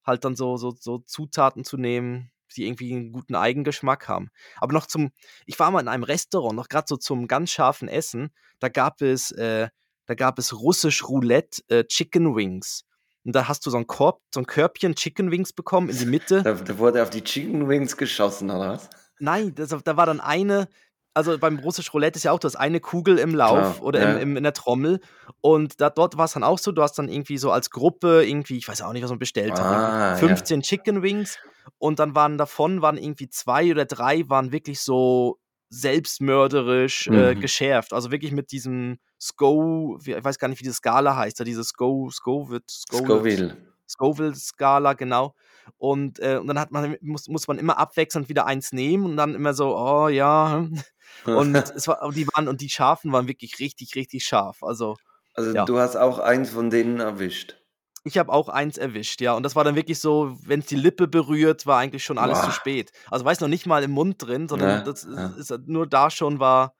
[0.05, 4.29] halt dann so so so Zutaten zu nehmen, die irgendwie 'n guten Eigengeschmack haben.
[4.57, 5.11] Aber noch zum
[5.45, 8.29] ich war mal in einem Restaurant, noch grad so zum ganz scharfen Essen.
[8.59, 9.69] Da gab es äh,
[10.07, 12.83] da gab es russisch Roulette, äh, Chicken Wings.
[13.25, 16.05] Und da hast du so 'n Korb so 'n Körbchen Chicken Wings bekommen in die
[16.05, 16.41] Mitte.
[16.43, 18.89] Da da wurde auf die Chicken Wings geschossen, oder was?
[19.19, 20.67] Nein, das da war dann eine
[21.15, 24.01] also beim russisch Roulette ist ja auch, du hast eine Kugel im Lauf Klar, oder
[24.01, 24.17] im ja.
[24.17, 24.99] im in der Trommel
[25.41, 28.57] und da dort war's dann auch so, du hast dann irgendwie so als Gruppe irgendwie
[28.57, 30.17] ich weiß auch nicht, was man bestellt hat, Ah, ja.
[30.19, 31.39] 15 Chicken Wings
[31.77, 35.39] und dann waren davon waren irgendwie 2 oder 3 waren wirklich so
[35.69, 37.35] selbstmörderisch, äh, Mhm.
[37.35, 37.93] geschärft.
[37.93, 41.63] Also wirklich mit diesem Sco ich weiß gar nicht, wie die Skala heißt, da diese
[41.63, 43.55] Sco Scovit Scoville Scoville.
[43.87, 45.33] Scoville-Skala, genau.
[45.77, 49.17] Und, äh, und dann hat man muss muss man immer abwechselnd wieder eins nehmen und
[49.17, 50.83] dann immer so: „Oh ja, hm.“
[51.31, 54.63] Und es war die waren und die scharfen waren wirklich richtig, richtig scharf.
[54.63, 54.99] Also,
[55.33, 55.65] Also, ja.
[55.65, 57.57] du hast auch eins von denen erwischt?
[58.03, 59.33] Ich habe auch eins erwischt, ja.
[59.33, 62.51] Und das war dann wirklich so, wenn's die Lippe berührt, war eigentlich schon alles zu
[62.51, 62.51] Boah.
[62.51, 62.91] spät.
[63.11, 65.25] Also, weißt noch nicht mal im Mund drin, sondern Ja, das ja.
[65.37, 66.75] ist ist nur da schon war,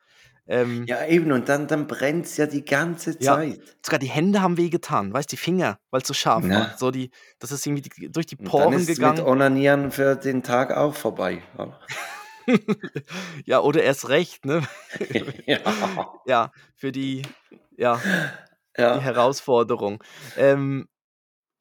[0.48, 3.78] ähm Ja, eben und dann dann brennt's ja die ganze Ja, Zeit.
[3.86, 6.72] sogar die Hände haben wehgetan, weißt, die Finger, weil's so scharf war.
[6.72, 6.78] Ja.
[6.78, 9.20] So die das ist irgendwie die durch die Und dann Poren ist's mit gegangen.
[9.20, 11.44] Onanieren für den Tag auch vorbei?
[13.46, 14.64] Ja, oder erst recht, ne?
[15.48, 15.60] Ja.
[16.26, 17.24] Ja, für die
[17.78, 18.08] ja,
[18.94, 19.02] die Ja.
[19.02, 20.04] Herausforderung.
[20.36, 20.88] Ähm,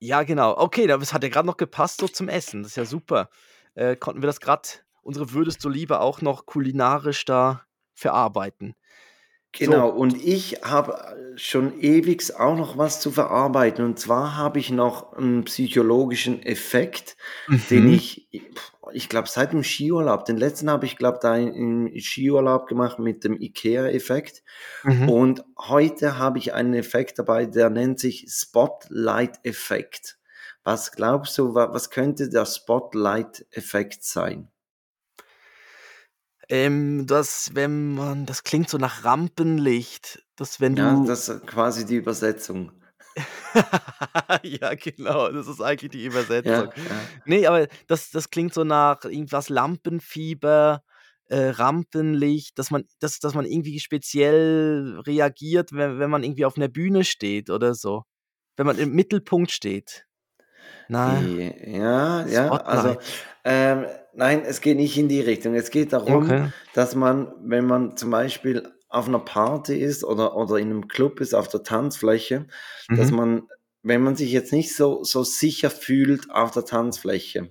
[0.00, 0.56] ja, genau.
[0.58, 2.62] Okay, das hat ja grad noch gepasst so zum Essen.
[2.62, 3.30] Das ist ja super.
[3.74, 8.74] Äh, konnten wir das grad unsere Würdest du lieber auch noch kulinarisch da verarbeiten.
[9.54, 9.88] Genau, So.
[9.88, 10.92] und ich habe,
[11.34, 13.84] äh, schon ewig auch noch was zu verarbeiten.
[13.84, 17.16] Und zwar habe ich noch 'n psychologischen Effekt,
[17.70, 17.88] den Mhm.
[17.88, 18.42] ich i
[18.92, 23.24] ich glaube, seit dem Skiurlaub den letzten habe ich, glaube, da im Skiurlaub gemacht mit
[23.24, 24.42] dem IKEA-Effekt.
[24.82, 25.08] Mhm.
[25.08, 30.18] Und heute habe ich einen Effekt dabei, der nennt sich Spotlight-Effekt.
[30.64, 34.50] Was glaubst du, wa was könnte der Spotlight-Effekt sein?
[36.48, 41.46] Ähm, das wenn man das klingt so nach Rampenlicht, dass wenn Ja, du das ist
[41.46, 42.72] quasi die Übersetzung.
[44.44, 46.68] Ja, genau, das ist eigentlich die Übersetzung.
[46.68, 47.18] Ja, ja.
[47.24, 50.82] Ne, aber das das klingt so nach irgendwas Lampenfieber,
[51.26, 56.56] äh, Rampenlicht, dass man dass dass man irgendwie speziell reagiert, we wenn man irgendwie auf
[56.56, 58.04] 'ner Bühne steht oder so.
[58.56, 60.06] Wenn man im Mittelpunkt steht.
[60.88, 61.28] Nein.
[61.28, 62.96] Die, ja, ja, also
[63.44, 65.54] ähm, nein, es geht nicht in die Richtung.
[65.54, 66.52] Es geht darum, Okay.
[66.72, 71.20] dass man, wenn man zum Beispiel auf einer Party ist oder, oder in einem Club
[71.20, 72.46] ist, auf der Tanzfläche,
[72.94, 73.16] dass Mhm.
[73.16, 73.48] man,
[73.82, 77.50] wenn man sich jetzt nicht so, so sicher fühlt auf der Tanzfläche,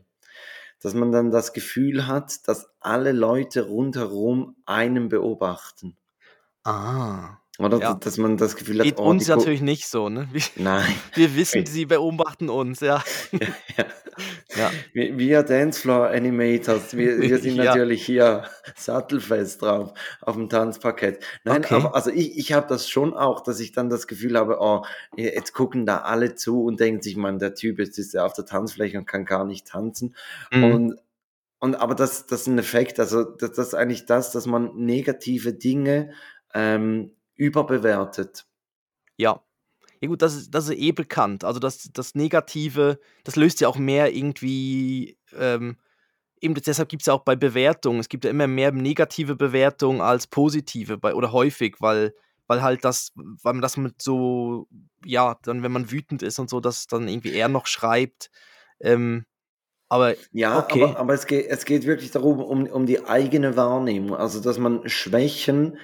[0.81, 5.97] dass man dann das Gefühl hat, dass alle Leute rundherum einen beobachten.
[6.65, 7.41] Ah.
[7.60, 7.93] Oder Ja.
[7.95, 10.28] dass man das Gefühl hat, Geht oh, uns natürlich nicht so, ne?
[10.32, 10.86] Wir, Nein.
[11.16, 13.03] wir wissen, sie beobachten uns, ja.
[13.78, 13.86] Ja.
[14.55, 14.72] Ja.
[14.93, 17.66] Wir, wir Dancefloor Animators, wir, wir sind Ja.
[17.66, 18.45] natürlich hier
[18.76, 21.24] sattelfest drauf auf dem Tanzparkett.
[21.43, 21.76] Nein, Okay.
[21.76, 24.84] aber also ich, ich habe das schon auch, dass ich dann das Gefühl habe, oh,
[25.16, 28.34] jetzt gucken da alle zu und denken sich, man, der Typ jetzt ist ja auf
[28.34, 30.16] der Tanzfläche und kann gar nicht tanzen.
[30.51, 30.64] Mhm.
[30.64, 30.95] Und,
[31.60, 34.72] und aber das, das ist ein Effekt, also das, das ist eigentlich das, dass man
[34.76, 36.12] negative Dinge
[36.55, 38.45] ähm, überbewertet.
[39.17, 39.43] Ja.
[40.01, 41.43] Ja gut, das ist, das ist eh bekannt.
[41.43, 45.77] Also das, das Negative, das löst ja auch mehr irgendwie, ähm,
[46.41, 50.01] eben deshalb gibt es ja auch bei Bewertungen, es gibt ja immer mehr negative Bewertungen
[50.01, 52.13] als positive bei, oder häufig, weil,
[52.47, 54.67] weil halt das, weil man das mit so,
[55.03, 58.29] ja, dann wenn man wütend ist und so, das dann irgendwie eher noch schreibt.
[58.79, 59.25] Ähm,
[59.89, 60.83] aber Ja, Okay.
[60.83, 64.15] aber, aber es, geht, es geht wirklich darum, um, um die eigene Wahrnehmung.
[64.15, 65.77] Also, dass man Schwächen,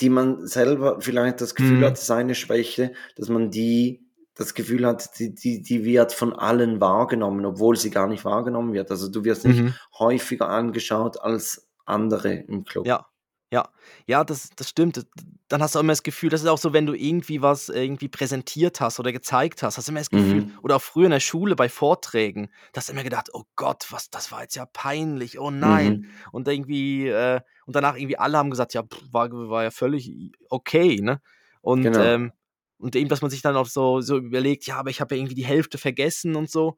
[0.00, 1.84] die man selber vielleicht das Gefühl Mhm.
[1.84, 6.80] hat, seine Schwäche, dass man die, das Gefühl hat, die, die, die wird von allen
[6.80, 8.90] wahrgenommen, obwohl sie gar nicht wahrgenommen wird.
[8.90, 9.74] Also, du wirst nicht Mhm.
[9.98, 12.86] häufiger angeschaut als andere im Club.
[12.86, 13.06] Ja,
[13.50, 13.68] ja,
[14.06, 15.06] ja, das, das stimmt.
[15.48, 17.70] Dann hast du auch immer das Gefühl, das ist auch so, wenn du irgendwie was
[17.70, 20.58] äh, irgendwie präsentiert hast oder gezeigt hast, hast du immer das Gefühl, Mhm.
[20.62, 23.86] oder auch früher in der Schule bei Vorträgen, da hast du immer gedacht, oh Gott,
[23.90, 25.94] was, das war jetzt ja peinlich, oh nein.
[25.94, 26.06] Mhm.
[26.32, 30.12] Und irgendwie, äh, und danach irgendwie alle haben gesagt, ja, pff, war, war ja völlig
[30.50, 31.20] okay, ne?
[31.62, 32.00] Und, Genau.
[32.02, 32.32] ähm,
[32.78, 35.20] und eben, dass man sich dann auch so, so überlegt, ja, aber ich habe ja
[35.20, 36.76] irgendwie die Hälfte vergessen und so,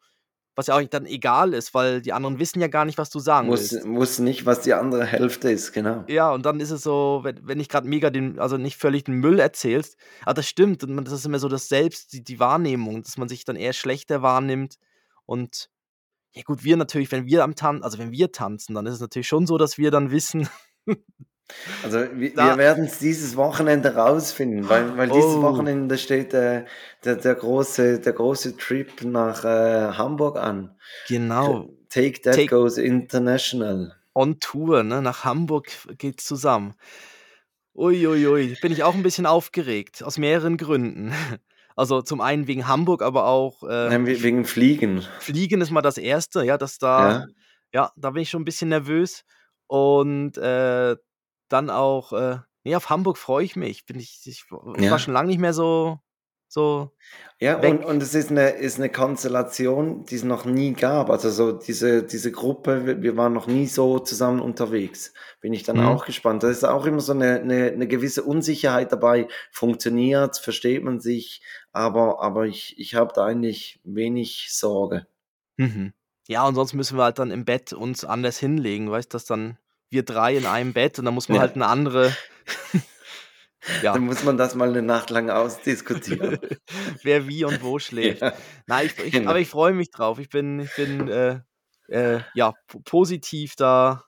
[0.61, 3.19] was ja auch dann egal ist, weil die anderen wissen ja gar nicht, was du
[3.19, 3.87] sagen Muss, willst.
[3.87, 6.05] muss nicht, was die andere Hälfte ist, genau.
[6.07, 9.05] Ja, und dann ist es so, wenn, wenn ich gerade mega den, also nicht völlig
[9.05, 12.39] den Müll erzählst, aber das stimmt, und das ist immer so das Selbst, die, die
[12.39, 14.77] Wahrnehmung, dass man sich dann eher schlechter wahrnimmt.
[15.25, 15.71] Und
[16.33, 19.01] ja gut, wir natürlich, wenn wir am Tanzen, also wenn wir tanzen, dann ist es
[19.01, 20.47] natürlich schon so, dass wir dann wissen,
[21.83, 25.43] Also wir, wir werden es dieses Wochenende rausfinden, weil, weil dieses Oh.
[25.43, 26.65] Wochenende steht äh,
[27.05, 30.77] der, der, große, der große Trip nach äh, Hamburg an.
[31.09, 33.95] genau, Take That Take- Goes International.
[34.15, 36.75] on Tour, ne, nach Hamburg geht's zusammen.
[37.75, 41.13] Uiuiui, bin ich auch ein bisschen aufgeregt, aus mehreren Gründen.
[41.77, 45.03] Also zum einen wegen Hamburg, aber auch äh, Nein, we- wegen Fliegen.
[45.21, 47.27] Fliegen ist mal das Erste, ja, dass da, Ja.
[47.73, 49.23] ja, da bin ich schon ein bisschen nervös.
[49.67, 50.97] Und äh,
[51.53, 53.87] dann auch, äh, nee, auf Hamburg freue ich mich.
[53.87, 54.45] Bin ich, ich,
[54.79, 54.91] Ja.
[54.91, 56.01] war schon lange nicht mehr so,
[56.49, 56.91] so,
[57.41, 57.71] Ja, Weg.
[57.71, 61.09] und, und es ist eine, ist eine Konstellation, die es noch nie gab.
[61.11, 65.15] Also so diese, diese Gruppe, wir, wir waren noch nie so zusammen unterwegs.
[65.41, 65.87] Bin ich dann Mhm.
[65.87, 66.43] auch gespannt.
[66.43, 69.29] Da ist auch immer so eine, eine, eine gewisse Unsicherheit dabei.
[69.53, 71.43] Funktioniert, versteht man sich,
[71.73, 75.07] aber, aber ich, ich habe da eigentlich wenig Sorge.
[75.57, 75.93] mhm.
[76.29, 79.25] ja, und sonst müssen wir halt dann im Bett uns anders hinlegen, weißt du, dass
[79.25, 79.59] dann
[79.91, 81.43] wir drei in einem Bett und dann muss man Ja.
[81.43, 82.15] halt eine andere,
[83.83, 86.39] ja, Dann muss man das mal eine Nacht lang ausdiskutieren.
[87.03, 88.23] wer wie und wo schläft.
[88.23, 88.33] ja.
[88.67, 89.31] Nein, ich, ich, Genau.
[89.31, 90.19] aber ich freue mich drauf.
[90.19, 91.41] Ich bin, ich bin äh,
[91.89, 94.05] äh, ja, po- positiv da,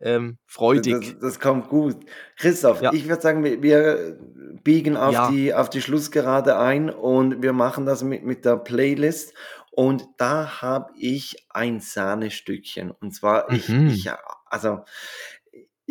[0.00, 1.14] ähm, freudig.
[1.14, 1.96] Das, das kommt gut.
[2.36, 2.92] Christoph, Ja.
[2.92, 4.16] ich würde sagen, wir, wir
[4.62, 5.30] biegen auf, Ja.
[5.30, 9.34] die, auf die Schlussgerade ein und wir machen das mit, mit der Playlist.
[9.72, 12.90] Und da habe ich ein Sahnestückchen.
[12.90, 13.88] Und zwar, ich, Mhm.
[13.88, 14.08] ich,
[14.50, 14.80] also,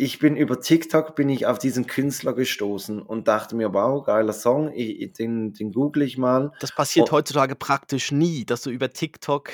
[0.00, 4.32] ich bin über TikTok bin ich auf diesen Künstler gestoßen und dachte mir, wow, geiler
[4.32, 6.52] Song, ich, den, den google ich mal.
[6.60, 7.16] Das passiert Oh.
[7.16, 9.50] heutzutage praktisch nie, dass du über TikTok,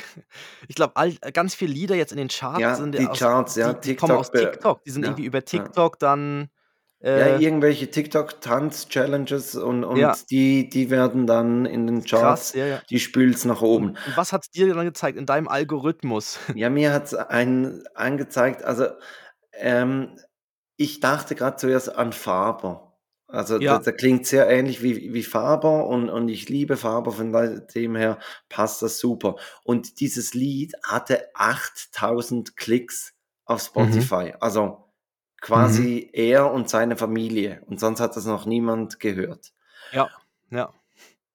[0.69, 0.93] ich glaube,
[1.33, 3.97] ganz viele Lieder jetzt in den Charts Ja, sind die aus, Charts, ja, die, die
[3.97, 4.85] kommen aus TikTok, TikTok.
[4.85, 5.45] Die sind ja, irgendwie über ja.
[5.45, 6.51] TikTok dann.
[7.05, 10.17] Ja, Äh, irgendwelche TikTok-Tanz-Challenges und, und Ja.
[10.31, 12.83] die, die werden dann in den Charts, krass, ja, ja.
[12.89, 13.91] die spült's nach oben.
[14.07, 16.39] Und was hat dir dann gezeigt in deinem Algorithmus?
[16.57, 18.87] Ja, mir hat's ein, angezeigt, also
[19.53, 20.19] ähm,
[20.77, 22.97] ich dachte gerade zuerst an Faber.
[23.27, 23.75] Also Ja.
[23.75, 27.33] der, der klingt sehr ähnlich wie, wie Faber und, und ich liebe Faber, von
[27.75, 29.37] dem her passt das super.
[29.65, 33.13] Und dieses Lied hatte 8000 Klicks
[33.45, 34.35] auf Spotify.
[34.41, 34.84] Also
[35.45, 37.61] quasi er und seine Familie.
[37.67, 39.53] Und sonst hat das noch niemand gehört.
[39.93, 40.09] Ja,
[40.51, 40.73] ja.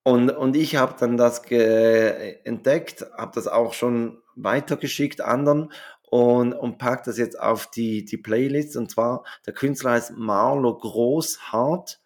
[0.01, 6.79] Und, und ich habe dann das entdeckt, habe das auch schon weitergeschickt anderen und, und
[6.79, 8.75] pack das jetzt auf die, die Playlist.
[8.77, 12.01] Und zwar, der Künstler heißt Marlo Großhardt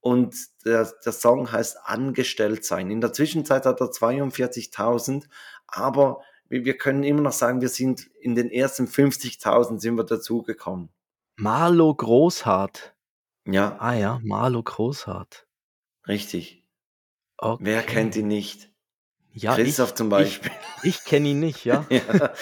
[0.00, 0.36] und
[0.66, 2.90] der, der Song heißt Angestellt sein.
[2.90, 5.24] In der Zwischenzeit hat er 42.000
[5.66, 6.20] aber
[6.50, 10.90] wir, wir können immer noch sagen, wir sind in den ersten 50.000 sind wir dazugekommen.
[11.40, 12.96] Marlo Großhardt.
[13.46, 15.46] Ja, Ah ja, Marlo Großhardt.
[16.06, 16.64] richtig.
[17.36, 17.64] Okay.
[17.64, 18.72] Wer kennt ihn nicht?
[19.32, 20.50] Ja, Christoph ich, zum ich, Beispiel.
[20.82, 21.86] ich kenne ihn nicht, ja.
[21.90, 22.32] ja,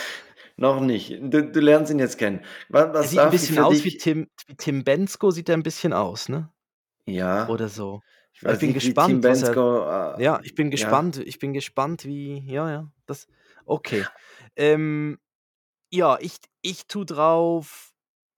[0.57, 1.11] noch nicht.
[1.21, 2.43] Du, du lernst ihn jetzt kennen.
[2.71, 3.99] Was, Er was sieht ein ich bisschen aus wie?
[3.99, 6.51] Tim, wie Tim Bensko, sieht er ein bisschen aus, ne?
[7.05, 8.01] Ja, Oder so.
[8.33, 9.49] ich Ich bin nicht, gespannt, was er.
[9.49, 10.23] Bensko.
[10.23, 11.19] Ja, ich bin Äh, ja, gespannt.
[11.19, 12.39] Ich bin gespannt, wie.
[12.51, 12.91] Ja, ja.
[13.05, 13.29] Das.
[13.67, 14.07] Okay.
[14.57, 15.19] Ähm,
[15.91, 17.93] ja, ich, ich tu drauf.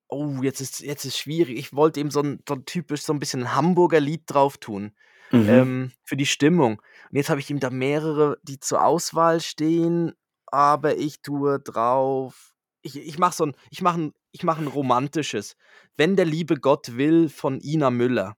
[0.09, 1.59] Oh, jetzt ist jetzt ist schwierig.
[1.59, 4.57] Ich wollte eben so ein, so ein typisch so ein bisschen ein Hamburger Lied drauf
[4.59, 4.93] tun.
[5.31, 5.49] mhm.
[5.49, 6.81] Ähm, für die Stimmung.
[7.11, 10.13] Und jetzt habe ich ihm da mehrere, die zur Auswahl stehen,
[10.47, 12.55] aber ich tue drauf.
[12.83, 15.57] Ich, ich mache so ein, ich mache ein, ich mache ein romantisches.
[15.97, 18.37] Wenn der liebe Gott will von Ina Müller.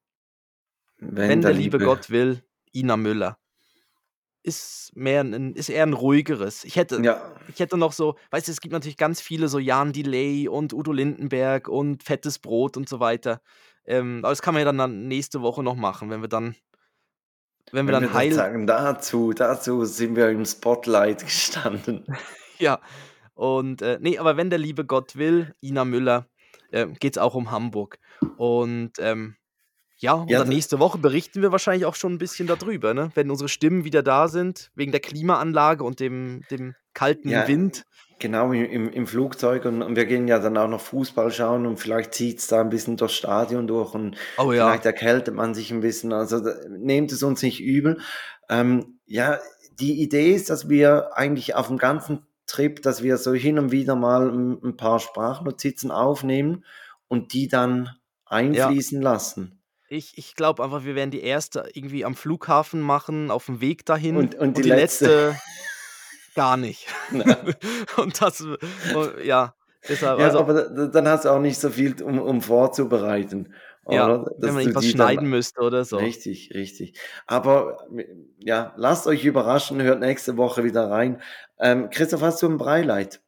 [0.99, 1.85] Wenn Wenn der der liebe Liebe.
[1.85, 2.43] Gott will,
[2.75, 3.39] Ina Müller.
[4.43, 6.65] Ist mehr ein, ist eher ein ruhigeres.
[6.65, 9.59] Ich hätte, Ja, ich hätte noch so, weißt du, es gibt natürlich ganz viele, so
[9.59, 13.43] Jan Delay und Udo Lindenberg und Fettes Brot und so weiter.
[13.85, 16.55] Ähm, aber das kann man ja dann, nächste Woche noch machen, wenn wir dann,
[17.73, 22.05] wenn wir wenn wir dann heil, sagen, dazu, dazu sind wir im Spotlight gestanden.
[22.59, 22.81] ja.
[23.35, 26.27] Und äh, nee, aber wenn der liebe Gott will, Ina Müller,
[26.71, 27.99] äh, geht es auch um Hamburg.
[28.37, 29.37] Und ähm,
[30.01, 33.11] ja, und Ja, dann nächste Woche berichten wir wahrscheinlich auch schon ein bisschen darüber, ne?
[33.15, 37.85] Wenn unsere Stimmen wieder da sind, wegen der Klimaanlage und dem, dem kalten ja, Wind.
[38.19, 41.77] genau im, im, Flugzeug und, und wir gehen ja dann auch noch Fußball schauen und
[41.79, 44.67] vielleicht zieht es da ein bisschen durchs Stadion durch und Oh ja.
[44.67, 46.13] vielleicht erkältet man sich ein bisschen.
[46.13, 48.01] Also da- nehmt es uns nicht übel.
[48.49, 49.39] Ähm, ja,
[49.79, 53.71] die Idee ist, dass wir eigentlich auf dem ganzen Trip, dass wir so hin und
[53.71, 56.65] wieder mal ein, ein paar Sprachnotizen aufnehmen
[57.07, 57.93] und die dann Ja.
[58.27, 59.60] einfließen lassen.
[59.93, 63.85] Ich, ich glaube einfach, wir werden die erste irgendwie am Flughafen machen, auf dem Weg
[63.85, 65.41] dahin Und, und und die die letzte, letzte
[66.37, 66.87] gar nicht.
[67.97, 68.41] und das,
[68.95, 69.53] oh, ja,
[69.89, 73.53] deshalb, ja, also, aber da- dann hast du auch nicht so viel, um, um vorzubereiten,
[73.89, 74.27] ja, oder?
[74.27, 75.97] wenn Dass man irgendwas schneiden müsste oder so.
[75.97, 76.97] Richtig, richtig.
[77.27, 77.85] Aber
[78.39, 81.21] ja, lasst euch überraschen, hört nächste Woche wieder rein.
[81.59, 83.21] Ähm, Christoph, hast du ein Breileid?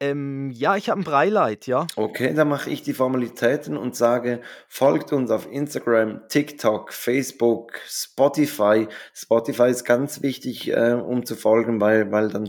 [0.00, 1.86] Ähm, ja, ich habe ein Breileid, ja.
[1.94, 8.88] Okay, dann mache ich die Formalitäten und sage, folgt uns auf Instagram, TikTok, Facebook, Spotify.
[9.12, 12.48] Spotify ist ganz wichtig, äh, um zu folgen, weil, weil dann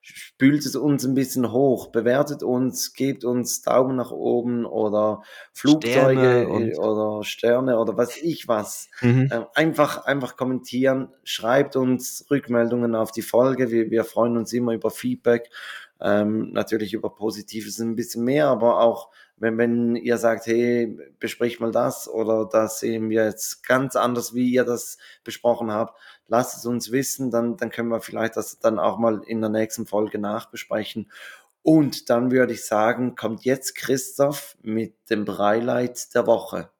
[0.00, 1.88] spült es uns ein bisschen hoch.
[1.92, 5.22] Bewertet uns, gebt uns Daumen nach oben oder
[5.52, 8.88] Flugzeuge Sterne äh, oder Sterne oder was ich was.
[9.02, 9.28] Mhm.
[9.30, 13.70] Ähm, einfach, einfach kommentieren, schreibt uns Rückmeldungen auf die Folge.
[13.70, 15.50] Wir, wir freuen uns immer über Feedback.
[16.02, 21.60] Ähm, natürlich über Positives ein bisschen mehr, aber auch wenn, wenn ihr sagt, hey, besprich
[21.60, 25.98] mal das oder das sehen wir jetzt ganz anders, wie ihr das besprochen habt,
[26.28, 29.50] lasst es uns wissen, dann, dann können wir vielleicht das dann auch mal in der
[29.50, 31.10] nächsten Folge nachbesprechen.
[31.62, 36.70] Und dann würde ich sagen, kommt jetzt Christoph mit dem Breileid der Woche.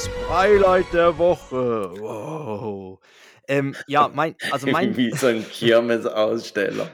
[0.00, 1.92] Das Breileid der Woche.
[2.00, 3.00] Wow.
[3.46, 4.96] Ähm, ja, mein, also mein.
[4.96, 6.88] Wie so ein Kirmesaussteller.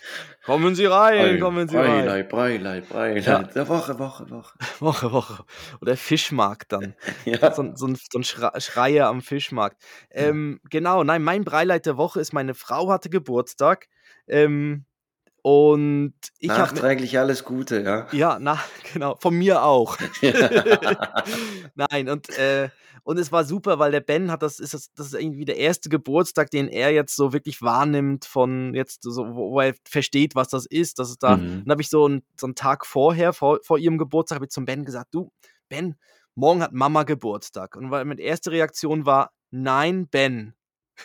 [0.44, 1.86] kommen Sie rein, kommen Sie rein.
[2.04, 3.24] Breileid, Breileid, Breileid.
[3.24, 4.58] Ja, Der Woche, Woche, Woche.
[4.78, 5.44] Woche, Woche.
[5.80, 6.94] Oder Fischmarkt dann.
[7.24, 7.50] Ja.
[7.50, 9.82] So, ein- so, ein, so ein Schreier am Fischmarkt.
[10.10, 13.86] Ähm, genau, nein, mein Breileid der Woche ist, meine Frau hatte Geburtstag.
[14.26, 14.84] Ähm,
[15.42, 16.48] und ich.
[16.48, 18.06] Nachträglich alles Gute, ja.
[18.12, 18.58] Ja, na,
[18.92, 19.96] genau, von mir auch.
[21.74, 22.68] Nein, und, äh,
[23.02, 25.56] und es war super, weil der Ben hat das, ist das, das ist irgendwie der
[25.56, 30.34] erste Geburtstag, den er jetzt so wirklich wahrnimmt, von jetzt so, wo, wo er versteht,
[30.34, 30.98] was das ist.
[30.98, 31.36] Das ist da.
[31.36, 31.62] Mhm.
[31.64, 34.50] Dann habe ich so, ein, so einen Tag vorher, vor, vor ihrem Geburtstag, habe ich
[34.50, 35.32] zum Ben gesagt: Du,
[35.68, 35.96] Ben,
[36.34, 37.76] morgen hat Mama Geburtstag.
[37.76, 40.54] Und weil meine erste Reaktion war: Nein, Ben.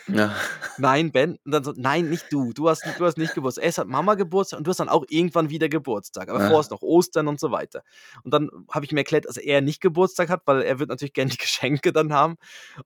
[0.07, 0.35] Ja.
[0.77, 1.37] Nein, Ben.
[1.45, 2.53] Und dann so, nein, nicht du.
[2.53, 3.63] Du hast, du hast nicht Geburtstag.
[3.65, 6.29] Erst hat Mama Geburtstag und du hast dann auch irgendwann wieder Geburtstag.
[6.29, 6.47] Aber Ja.
[6.47, 7.83] vorher ist noch Ostern und so weiter.
[8.23, 11.13] Und dann habe ich mir erklärt, dass er nicht Geburtstag hat, weil er wird natürlich
[11.13, 12.35] gerne die Geschenke dann haben.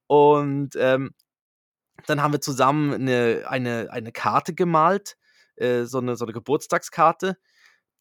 [0.07, 1.11] Und ähm,
[2.07, 5.17] dann haben wir zusammen eine, eine, eine Karte gemalt,
[5.55, 7.37] äh, so, eine, so eine Geburtstagskarte,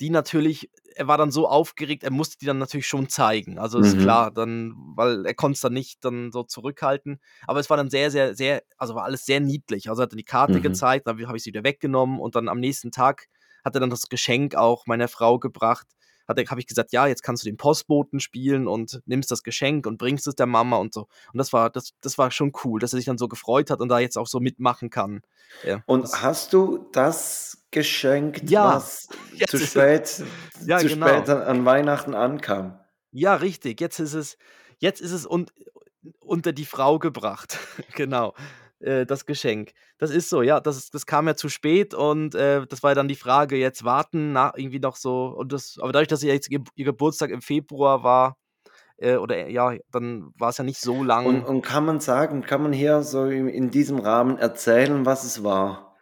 [0.00, 3.58] die natürlich, er war dann so aufgeregt, er musste die dann natürlich schon zeigen.
[3.58, 3.98] Also ist Mhm.
[3.98, 7.20] klar, dann, weil er konnte es dann nicht dann so zurückhalten.
[7.46, 9.88] Aber es war dann sehr, sehr, sehr, also war alles sehr niedlich.
[9.88, 10.60] Also er hat dann die Karte Mhm.
[10.60, 13.26] gezeigt, dann habe ich sie wieder weggenommen und dann am nächsten Tag
[13.64, 15.86] hat er dann das Geschenk auch meiner Frau gebracht.
[16.28, 19.98] Habe ich gesagt, ja, jetzt kannst du den Postboten spielen und nimmst das Geschenk und
[19.98, 21.08] bringst es der Mama und so.
[21.32, 23.80] Und das war, das, das war schon cool, dass er sich dann so gefreut hat
[23.80, 25.22] und da jetzt auch so mitmachen kann.
[25.64, 30.22] Ja, Und hast du das geschenkt, ja, was jetzt zu spät,
[30.64, 31.06] ja, zu genau.
[31.06, 32.78] spät an, an Weihnachten ankam?
[33.10, 33.80] Ja, richtig.
[33.80, 34.36] Jetzt ist es,
[34.78, 35.52] jetzt ist es und
[36.20, 37.58] unter die Frau gebracht.
[37.94, 38.34] genau.
[38.80, 39.72] Äh, das Geschenk.
[39.98, 42.94] Das ist so, ja, das, das kam ja zu spät und äh, das war ja
[42.94, 45.26] dann die Frage, jetzt warten, na, irgendwie noch so.
[45.26, 48.36] Und das, aber dadurch, dass jetzt ihr, ihr Geburtstag im Februar war,
[48.98, 51.26] äh, oder ja, dann war es ja nicht so lang.
[51.26, 55.24] Und, und kann man sagen, kann man hier so in, in diesem Rahmen erzählen, was
[55.24, 55.96] es war?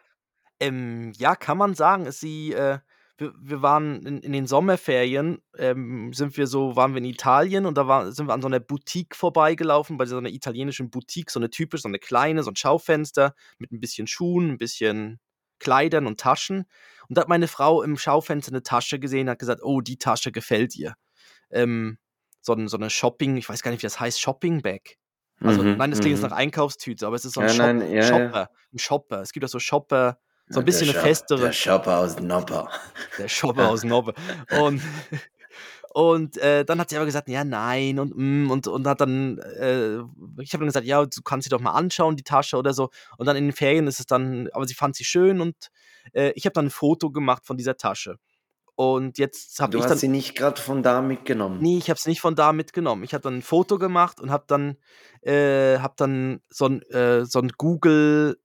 [0.59, 2.11] Ähm, ja, kann man sagen.
[2.11, 2.79] Sie, äh,
[3.17, 7.65] wir, wir waren in, in den Sommerferien, ähm, sind wir so, waren wir in Italien
[7.65, 11.31] und da war, sind wir an so einer Boutique vorbeigelaufen, bei so einer italienischen Boutique,
[11.31, 15.19] so eine typische, so eine kleine, so ein Schaufenster mit ein bisschen Schuhen, ein bisschen
[15.59, 16.65] Kleidern und Taschen.
[17.09, 19.97] Und da hat meine Frau im Schaufenster eine Tasche gesehen und hat gesagt, oh, die
[19.97, 20.93] Tasche gefällt ihr.
[21.49, 21.97] Ähm,
[22.41, 24.97] so, ein, so eine Shopping, ich weiß gar nicht, wie das heißt, Shopping-Bag.
[25.39, 26.29] Also, mhm, nein, das klingt jetzt mhm.
[26.29, 28.39] nach Einkaufstüte, aber es ist so ein, ja, Shop, nein, ja, Shopper.
[28.39, 28.49] Ja.
[28.73, 29.21] Ein Shopper.
[29.21, 31.41] Es gibt auch so Shopper, so ein bisschen eine festere.
[31.41, 32.69] Der Shopper aus Nopper.
[33.17, 34.13] Der Shopper aus Nopper.
[34.61, 34.81] Und,
[35.93, 39.39] und äh, dann hat sie aber gesagt, ja, nein, und, mm, und, und hat dann,
[39.39, 39.97] äh,
[40.41, 42.89] ich habe dann gesagt, ja, du kannst sie doch mal anschauen, die Tasche oder so.
[43.17, 45.55] Und dann in den Ferien ist es dann, aber sie fand sie schön und
[46.13, 48.17] äh, ich habe dann ein Foto gemacht von dieser Tasche.
[48.75, 49.89] Und jetzt habe ich dann.
[49.89, 51.57] Du hast sie nicht gerade von da mitgenommen.
[51.59, 53.03] Nee, ich habe sie nicht von da mitgenommen.
[53.03, 54.77] Ich habe dann ein Foto gemacht und habe dann,
[55.23, 58.37] äh, hab dann so ein, äh, so ein Google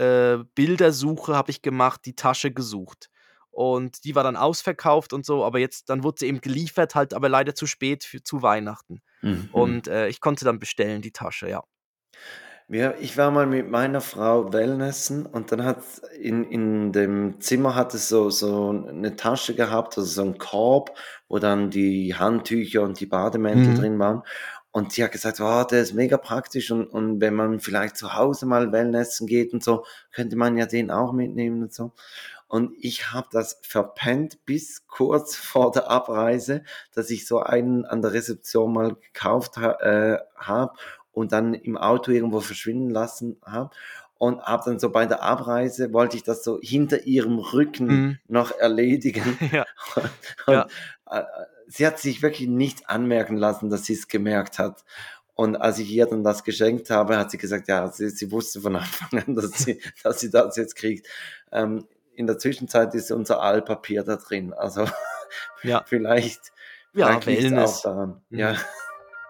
[0.00, 3.10] äh, Bildersuche habe ich gemacht, die Tasche gesucht.
[3.50, 7.12] Und die war dann ausverkauft und so, aber jetzt, dann wurde sie eben geliefert, halt
[7.12, 9.02] aber leider zu spät für, zu Weihnachten.
[9.22, 9.48] Mhm.
[9.52, 11.62] Und äh, ich konnte dann bestellen, die Tasche, ja.
[12.68, 15.82] Ja, ich war mal mit meiner Frau Wellnessen und dann hat
[16.20, 20.96] in, in dem Zimmer hat es so, so eine Tasche gehabt, also so ein Korb,
[21.28, 23.74] wo dann die Handtücher und die Bademäntel mhm.
[23.74, 24.22] drin waren.
[24.72, 28.14] Und sie hat gesagt, oh, der ist mega praktisch und, und wenn man vielleicht zu
[28.14, 31.92] Hause mal Wellnessen geht und so, könnte man ja den auch mitnehmen und so.
[32.50, 38.02] Und ich habe das verpennt bis kurz vor der Abreise, dass ich so einen an
[38.02, 40.74] der Rezeption mal gekauft ha äh, habe
[41.12, 43.70] und dann im Auto irgendwo verschwinden lassen habe.
[44.18, 48.18] Und habe dann so bei der Abreise, wollte ich das so hinter ihrem Rücken mhm.
[48.28, 49.38] noch erledigen.
[49.52, 49.64] Ja.
[50.46, 50.66] Und, ja.
[51.06, 51.22] Äh,
[51.70, 54.84] sie hat sich wirklich nicht anmerken lassen, dass sie es gemerkt hat.
[55.34, 58.60] Und als ich ihr dann das geschenkt habe, hat sie gesagt, ja, sie, sie wusste
[58.60, 61.06] von Anfang an, dass sie, dass sie das jetzt kriegt.
[61.52, 64.52] Ähm, in der Zwischenzeit ist unser Altpapier da drin.
[64.52, 64.84] Also
[65.62, 65.82] ja.
[65.86, 66.52] vielleicht,
[66.92, 68.20] ja, vielleicht auch daran.
[68.28, 68.38] Mhm.
[68.38, 68.56] Ja.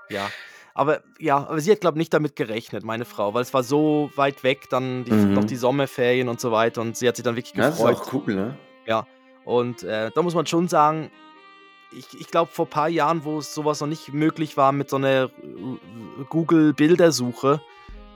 [0.08, 0.30] ja.
[0.72, 3.62] Aber ja, aber sie hat, glaube ich, nicht damit gerechnet, meine Frau, weil es war
[3.62, 5.34] so weit weg, dann die, mhm.
[5.34, 7.78] noch die Sommerferien und so weiter und sie hat sich dann wirklich gefreut.
[7.78, 8.56] Ja, das ist auch cool, ne?
[8.86, 9.06] Ja,
[9.44, 11.10] und äh, da muss man schon sagen,
[11.92, 14.90] ich, ich glaube, vor ein paar Jahren, wo es sowas noch nicht möglich war mit
[14.90, 15.28] so einer äh,
[16.28, 17.60] Google-Bildersuche,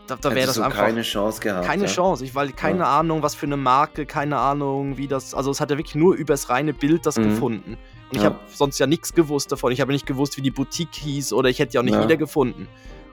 [0.06, 1.66] da, da wäre das einfach keine Chance gehabt.
[1.66, 1.88] Keine ja?
[1.88, 2.98] Chance, ich, weil keine ja.
[2.98, 5.34] Ahnung, was für eine Marke, keine Ahnung, wie das.
[5.34, 7.30] Also es hat ja wirklich nur übers reine Bild das mhm.
[7.30, 7.78] gefunden.
[8.10, 8.24] Und ich ja.
[8.26, 9.72] habe sonst ja nichts gewusst davon.
[9.72, 12.68] Ich habe nicht gewusst, wie die Boutique hieß oder ich hätte ja auch nicht wiedergefunden.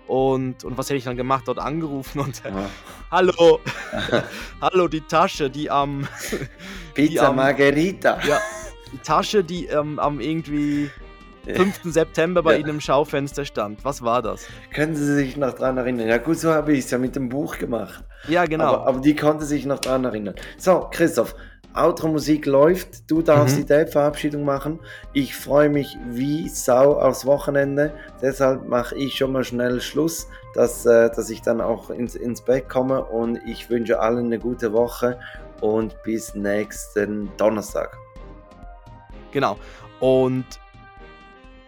[0.07, 1.47] Und, und was hätte ich dann gemacht?
[1.47, 2.41] Dort angerufen und.
[3.11, 3.59] Hallo,
[4.61, 6.07] hallo, die Tasche, die am
[6.93, 8.19] Pizza die am, Margherita.
[8.25, 8.39] Ja,
[8.91, 10.89] die Tasche, die ähm, am irgendwie
[11.45, 11.81] 5.
[11.85, 12.59] September bei ja.
[12.59, 13.83] Ihnen im Schaufenster stand.
[13.83, 14.45] Was war das?
[14.73, 16.07] Können Sie sich noch daran erinnern?
[16.07, 18.03] Ja gut, so habe ich es ja mit dem Buch gemacht.
[18.27, 18.65] Ja, genau.
[18.65, 20.35] Aber, aber die konnte sich noch daran erinnern.
[20.57, 21.35] So, Christoph,
[21.73, 23.09] Outro-Musik läuft.
[23.09, 23.61] Du darfst mhm.
[23.61, 24.79] die Date-Verabschiedung machen.
[25.13, 27.93] Ich freue mich wie Sau aufs Wochenende.
[28.21, 32.41] Deshalb mache ich schon mal schnell Schluss, dass, äh, dass ich dann auch ins, ins
[32.41, 33.03] Bett komme.
[33.03, 35.19] Und ich wünsche allen eine gute Woche
[35.61, 37.97] und bis nächsten Donnerstag.
[39.31, 39.57] Genau.
[39.99, 40.45] Und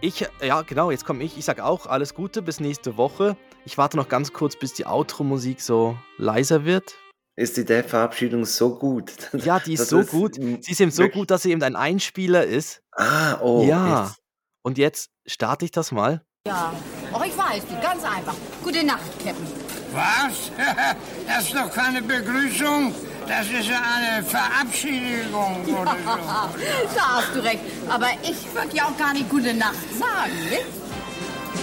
[0.01, 1.37] ich, ja, genau, jetzt komme ich.
[1.37, 3.37] Ich sage auch alles Gute bis nächste Woche.
[3.65, 6.95] Ich warte noch ganz kurz, bis die Outro-Musik so leiser wird.
[7.35, 9.11] Ist die Dev-Verabschiedung so gut?
[9.33, 10.35] Ja, die ist so ist gut.
[10.35, 12.81] Sie ist eben so gut, dass sie eben ein Einspieler ist.
[12.91, 13.63] Ah, oh.
[13.65, 14.03] Ja.
[14.03, 14.19] Jetzt.
[14.61, 16.23] Und jetzt starte ich das mal.
[16.45, 16.73] Ja,
[17.13, 18.35] oh, ich weiß, ganz einfach.
[18.63, 19.47] Gute Nacht, Captain.
[19.93, 20.51] Was?
[21.27, 22.93] Das ist doch keine Begrüßung.
[23.27, 26.95] Das ist ja eine Verabschiedigung oder so.
[26.95, 27.59] da hast du recht.
[27.89, 30.65] Aber ich würde ja auch gar nicht gute Nacht sagen, nicht?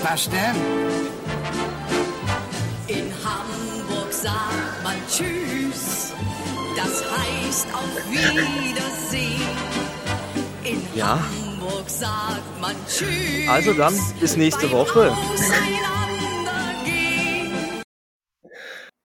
[0.02, 0.56] Was denn?
[2.86, 6.12] In Hamburg sagt man Tschüss.
[6.76, 9.42] Das heißt auf Wiedersehen.
[10.64, 11.18] In ja.
[11.18, 13.48] Hamburg sagt man Tschüss.
[13.48, 15.14] Also dann, bis nächste Woche.